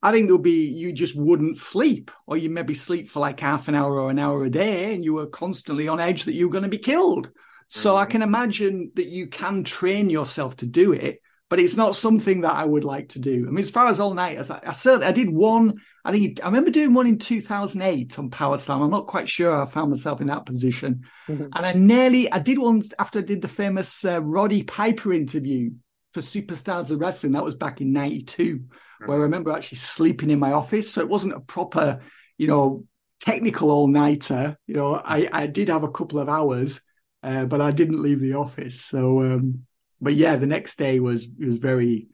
I 0.06 0.12
think 0.12 0.28
there'll 0.28 0.42
be 0.56 0.66
you 0.68 0.94
just 0.94 1.16
wouldn't 1.18 1.58
sleep, 1.58 2.12
or 2.28 2.38
you 2.38 2.50
maybe 2.50 2.74
sleep 2.76 3.08
for 3.10 3.20
like 3.22 3.40
half 3.40 3.68
an 3.68 3.76
hour 3.76 4.00
or 4.00 4.10
an 4.12 4.20
hour 4.20 4.44
a 4.44 4.50
day, 4.52 4.94
and 4.94 5.04
you 5.04 5.14
were 5.16 5.26
constantly 5.28 5.88
on 5.88 6.00
edge 6.00 6.26
that 6.26 6.36
you 6.36 6.48
were 6.48 6.52
going 6.52 6.70
to 6.70 6.78
be 6.78 6.78
killed. 6.78 7.32
So 7.68 7.96
I 7.98 8.06
Mhm. 8.06 8.10
can 8.12 8.22
imagine 8.22 8.92
that 8.96 9.08
you 9.08 9.26
can 9.28 9.64
train 9.64 10.12
yourself 10.12 10.58
to 10.58 10.68
do 10.68 10.94
it, 10.94 11.22
but 11.50 11.60
it's 11.60 11.76
not 11.76 11.96
something 11.96 12.42
that 12.42 12.54
I 12.54 12.66
would 12.66 12.84
like 12.84 13.10
to 13.10 13.20
do. 13.20 13.46
I 13.48 13.50
mean, 13.50 13.64
as 13.64 13.72
far 13.72 13.88
as 13.88 14.00
all 14.00 14.14
night, 14.14 14.38
I, 14.52 14.60
I 14.68 14.72
certainly 14.74 15.08
I 15.08 15.12
did 15.12 15.30
one. 15.32 15.74
I 16.04 16.12
think 16.12 16.40
I 16.44 16.46
remember 16.46 16.70
doing 16.70 16.94
one 16.94 17.08
in 17.08 17.18
2008 17.18 18.20
on 18.20 18.30
Power 18.30 18.60
Slam. 18.60 18.84
I'm 18.84 18.92
not 18.92 19.08
quite 19.08 19.28
sure 19.28 19.60
I 19.60 19.66
found 19.66 19.90
myself 19.90 20.22
in 20.22 20.28
that 20.28 20.46
position. 20.46 21.02
Mhm. 21.28 21.50
And 21.56 21.66
I 21.66 21.74
nearly, 21.74 22.32
I 22.32 22.38
did 22.38 22.60
one 22.60 22.84
after 23.00 23.18
I 23.20 23.24
did 23.24 23.42
the 23.42 23.48
famous 23.48 24.06
uh, 24.06 24.22
Roddy 24.22 24.62
Piper 24.62 25.12
interview 25.14 25.72
for 26.16 26.22
Superstars 26.22 26.92
of 26.92 27.02
Wrestling. 27.02 27.34
That 27.34 27.44
was 27.44 27.56
back 27.56 27.82
in 27.82 27.92
92, 27.92 28.62
where 29.06 29.18
I 29.18 29.22
remember 29.24 29.52
actually 29.52 29.80
sleeping 29.80 30.30
in 30.30 30.40
my 30.40 30.54
office. 30.54 30.92
So 30.92 31.02
it 31.02 31.10
wasn't 31.10 31.36
a 31.36 31.42
proper, 31.42 32.00
you 32.38 32.48
know, 32.48 32.86
technical 33.20 33.70
all 33.70 33.88
nighter. 33.90 34.58
You 34.66 34.76
know, 34.76 34.96
I, 34.96 35.28
I 35.32 35.48
did 35.48 35.68
have 35.68 35.84
a 35.84 35.92
couple 35.92 36.20
of 36.20 36.30
hours, 36.30 36.80
uh, 37.22 37.44
but 37.44 37.60
I 37.60 37.72
didn't 37.72 38.02
leave 38.02 38.22
the 38.22 38.36
office. 38.36 38.80
So, 38.82 39.24
um, 39.24 39.66
but 40.00 40.16
yeah, 40.16 40.38
the 40.38 40.48
next 40.48 40.78
day 40.78 41.02
was, 41.02 41.28
was 41.38 41.58
very, 41.58 42.08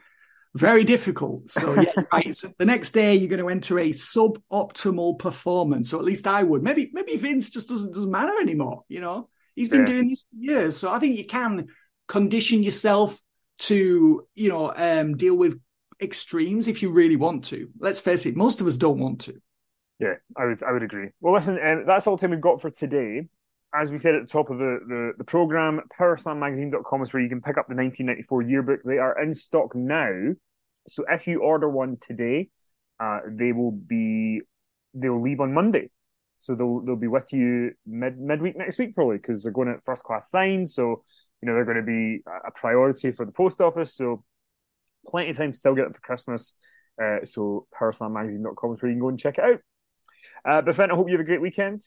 very 0.56 0.84
difficult. 0.84 1.52
So 1.52 1.76
yeah, 1.76 1.94
right. 2.12 2.36
So 2.36 2.52
the 2.58 2.66
next 2.66 2.90
day 2.90 3.14
you're 3.14 3.30
going 3.30 3.40
to 3.40 3.50
enter 3.50 3.78
a 3.78 3.92
suboptimal 3.92 5.20
performance, 5.20 5.94
or 5.94 5.98
at 5.98 6.06
least 6.06 6.26
I 6.26 6.42
would. 6.42 6.64
Maybe 6.64 6.90
maybe 6.92 7.18
Vince 7.18 7.52
just 7.52 7.70
doesn't 7.70 7.94
doesn't 7.94 8.10
matter 8.10 8.34
anymore. 8.42 8.82
You 8.90 9.02
know, 9.02 9.30
he's 9.54 9.70
been 9.70 9.82
Yeah. 9.82 9.86
doing 9.86 10.10
this 10.10 10.24
for 10.24 10.38
years, 10.44 10.76
so 10.76 10.90
I 10.92 10.98
think 10.98 11.20
you 11.20 11.26
can 11.26 11.68
condition 12.08 12.64
yourself 12.64 13.22
to 13.62 14.28
you 14.36 14.50
know 14.50 14.74
um, 14.76 15.18
deal 15.18 15.36
with 15.36 15.60
extremes 16.02 16.68
if 16.68 16.82
you 16.82 16.92
really 16.92 17.16
want 17.16 17.44
to. 17.46 17.70
Let's 17.80 18.00
face 18.00 18.26
it, 18.26 18.36
most 18.36 18.62
of 18.62 18.68
us 18.68 18.78
don't 18.78 19.00
want 19.00 19.22
to. 19.22 19.40
Yeah, 20.00 20.16
I 20.36 20.46
would 20.46 20.64
I 20.64 20.72
would 20.72 20.84
agree. 20.84 21.10
Well, 21.22 21.34
listen, 21.34 21.60
um, 21.64 21.86
that's 21.86 22.08
all 22.08 22.18
the 22.18 22.22
time 22.22 22.32
we've 22.32 22.42
got 22.42 22.62
for 22.62 22.72
today. 22.72 23.28
As 23.74 23.92
we 23.92 23.98
said 23.98 24.16
at 24.16 24.24
the 24.24 24.28
top 24.28 24.50
of 24.50 24.58
the, 24.58 24.80
the, 24.86 25.12
the 25.20 25.24
program, 25.24 25.80
powerslammagazine.com 25.98 27.04
is 27.04 27.14
where 27.14 27.24
you 27.24 27.30
can 27.30 27.40
pick 27.40 27.58
up 27.58 27.70
the 27.70 27.76
1994 27.76 28.42
yearbook. 28.42 28.82
They 28.84 28.98
are 28.98 29.18
in 29.22 29.34
stock 29.34 29.74
now. 29.74 30.34
So 30.90 31.06
if 31.08 31.26
you 31.26 31.42
order 31.42 31.70
one 31.70 31.96
today, 32.02 32.50
uh, 33.00 33.20
they 33.30 33.54
will 33.54 33.72
be 33.72 34.42
they'll 34.94 35.22
leave 35.22 35.40
on 35.40 35.54
Monday. 35.54 35.90
So 36.38 36.56
they'll 36.56 36.82
they'll 36.82 36.96
be 36.96 37.08
with 37.08 37.32
you 37.32 37.72
mid 37.86 38.20
midweek 38.20 38.58
next 38.58 38.80
week 38.80 38.96
probably 38.96 39.18
because 39.18 39.44
they're 39.44 39.52
going 39.52 39.70
at 39.70 39.86
first 39.86 40.04
class 40.04 40.32
signs. 40.32 40.74
So 40.74 41.04
you 41.42 41.48
know 41.50 41.56
they're 41.56 41.66
going 41.66 41.78
to 41.78 41.84
be 41.84 42.22
a- 42.48 42.52
priority 42.52 43.12
for 43.12 43.26
the 43.26 43.32
post 43.32 43.62
office. 43.62 43.96
So 43.96 44.24
plenty 45.08 45.32
of 45.32 45.38
time 45.38 45.52
to 45.52 45.58
still 45.58 45.76
get 45.76 45.88
it 45.88 45.96
for 45.96 46.02
Christmas. 46.02 46.54
Uh, 47.02 47.26
so 47.26 47.68
powerslammagazine.com 47.80 48.74
is 48.74 48.82
where 48.82 48.90
you 48.92 48.96
can 48.96 49.02
go 49.02 49.10
and 49.10 49.20
check 49.20 49.38
it 49.38 49.44
out. 49.44 49.60
Uh, 50.46 50.62
but 50.62 50.76
Finn, 50.76 50.92
I 50.92 50.96
hope 50.96 51.08
you 51.08 51.14
have 51.14 51.22
a 51.22 51.28
great 51.28 51.42
weekend. 51.42 51.82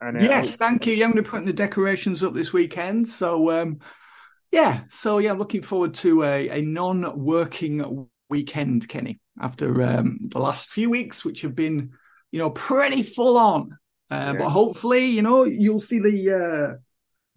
And 0.00 0.16
uh, 0.16 0.20
Yes, 0.20 0.56
thank 0.56 0.86
you. 0.86 0.94
Yeah, 0.94 1.04
I'm 1.06 1.12
going 1.12 1.22
to 1.24 1.30
put 1.30 1.44
the 1.44 1.52
decorations 1.52 2.22
up 2.22 2.34
this 2.34 2.52
weekend. 2.52 3.08
So, 3.08 3.50
um, 3.50 3.78
yeah, 4.50 4.82
so 4.88 5.18
yeah, 5.18 5.30
I'm 5.30 5.38
looking 5.38 5.62
forward 5.62 5.94
to 5.94 6.24
a, 6.24 6.48
a 6.48 6.62
non-working 6.62 8.08
weekend, 8.30 8.88
Kenny, 8.88 9.20
after 9.40 9.82
um, 9.82 10.18
the 10.22 10.38
last 10.38 10.70
few 10.70 10.90
weeks, 10.90 11.24
which 11.24 11.42
have 11.42 11.54
been, 11.54 11.90
you 12.32 12.38
know, 12.38 12.50
pretty 12.50 13.02
full 13.02 13.36
on. 13.36 13.72
Uh, 14.10 14.32
Yeah. 14.32 14.38
But 14.38 14.50
hopefully, 14.50 15.06
you 15.06 15.22
know, 15.22 15.44
you'll 15.44 15.80
see 15.80 15.98
the 15.98 16.32
uh, 16.32 16.76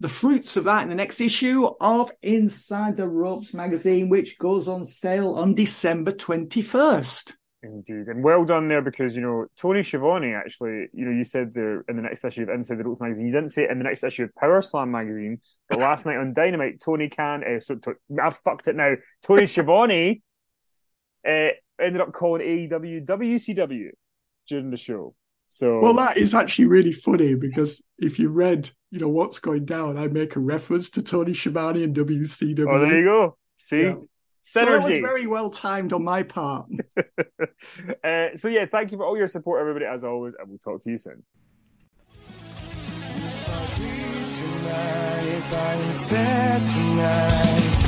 the 0.02 0.08
fruits 0.08 0.56
of 0.56 0.64
that 0.64 0.82
in 0.82 0.88
the 0.88 0.96
next 0.96 1.20
issue 1.20 1.64
of 1.80 2.10
Inside 2.22 2.96
the 2.96 3.06
Ropes 3.06 3.54
magazine, 3.54 4.08
which 4.08 4.36
goes 4.36 4.66
on 4.66 4.84
sale 4.84 5.34
on 5.34 5.54
December 5.54 6.10
21st. 6.10 7.34
Indeed, 7.62 8.08
and 8.08 8.24
well 8.24 8.44
done 8.44 8.66
there 8.66 8.82
because 8.82 9.14
you 9.14 9.22
know 9.22 9.46
Tony 9.56 9.84
Schiavone 9.84 10.34
actually, 10.34 10.88
you 10.92 11.04
know, 11.04 11.12
you 11.12 11.22
said 11.22 11.54
there 11.54 11.84
in 11.88 11.94
the 11.94 12.02
next 12.02 12.24
issue 12.24 12.42
of 12.42 12.48
Inside 12.48 12.78
the 12.78 12.84
Ropes 12.84 13.00
magazine, 13.00 13.26
you 13.26 13.32
didn't 13.32 13.50
say 13.50 13.62
it 13.62 13.70
in 13.70 13.78
the 13.78 13.84
next 13.84 14.02
issue 14.02 14.24
of 14.24 14.34
Power 14.34 14.60
Slam 14.60 14.90
magazine, 14.90 15.38
but 15.68 15.78
last 15.78 16.04
night 16.06 16.16
on 16.16 16.34
Dynamite, 16.34 16.80
Tony 16.84 17.08
Khan, 17.08 17.44
uh, 17.44 17.60
so 17.60 17.76
to, 17.76 17.94
I've 18.20 18.38
fucked 18.38 18.66
it 18.66 18.74
now. 18.74 18.94
Tony 19.22 19.46
Schiavone 19.46 20.20
uh, 21.24 21.48
ended 21.80 22.00
up 22.00 22.12
calling 22.12 22.42
AEW 22.42 23.06
WCW 23.06 23.90
during 24.48 24.70
the 24.70 24.76
show. 24.76 25.14
So 25.46 25.80
Well, 25.80 25.94
that 25.94 26.16
is 26.16 26.34
actually 26.34 26.66
really 26.66 26.92
funny 26.92 27.34
because 27.34 27.82
if 27.98 28.18
you 28.18 28.28
read, 28.28 28.70
you 28.90 28.98
know, 28.98 29.08
what's 29.08 29.38
going 29.38 29.64
down, 29.64 29.98
I 29.98 30.08
make 30.08 30.36
a 30.36 30.40
reference 30.40 30.90
to 30.90 31.02
Tony 31.02 31.34
Schiavone 31.34 31.84
and 31.84 31.94
WCW. 31.94 32.66
oh, 32.68 32.80
there 32.80 32.98
you 32.98 33.04
go. 33.04 33.36
See, 33.58 33.82
Yeah. 33.82 33.94
So 34.44 34.64
that 34.66 34.82
was 34.82 34.98
very 34.98 35.26
well 35.26 35.48
timed 35.48 35.92
on 35.94 36.04
my 36.04 36.22
part. 36.24 36.66
uh, 38.04 38.36
so 38.36 38.48
yeah, 38.48 38.66
thank 38.66 38.92
you 38.92 38.98
for 38.98 39.06
all 39.06 39.16
your 39.16 39.26
support, 39.26 39.60
everybody, 39.60 39.86
as 39.86 40.04
always, 40.04 40.34
and 40.34 40.48
we'll 40.48 40.58
talk 40.58 40.82
to 40.82 40.90
you 40.90 40.98
soon. 40.98 41.22
Tonight, 44.62 45.22
if 45.24 45.54
I 45.54 45.74
am 46.16 46.68
tonight. 46.68 47.81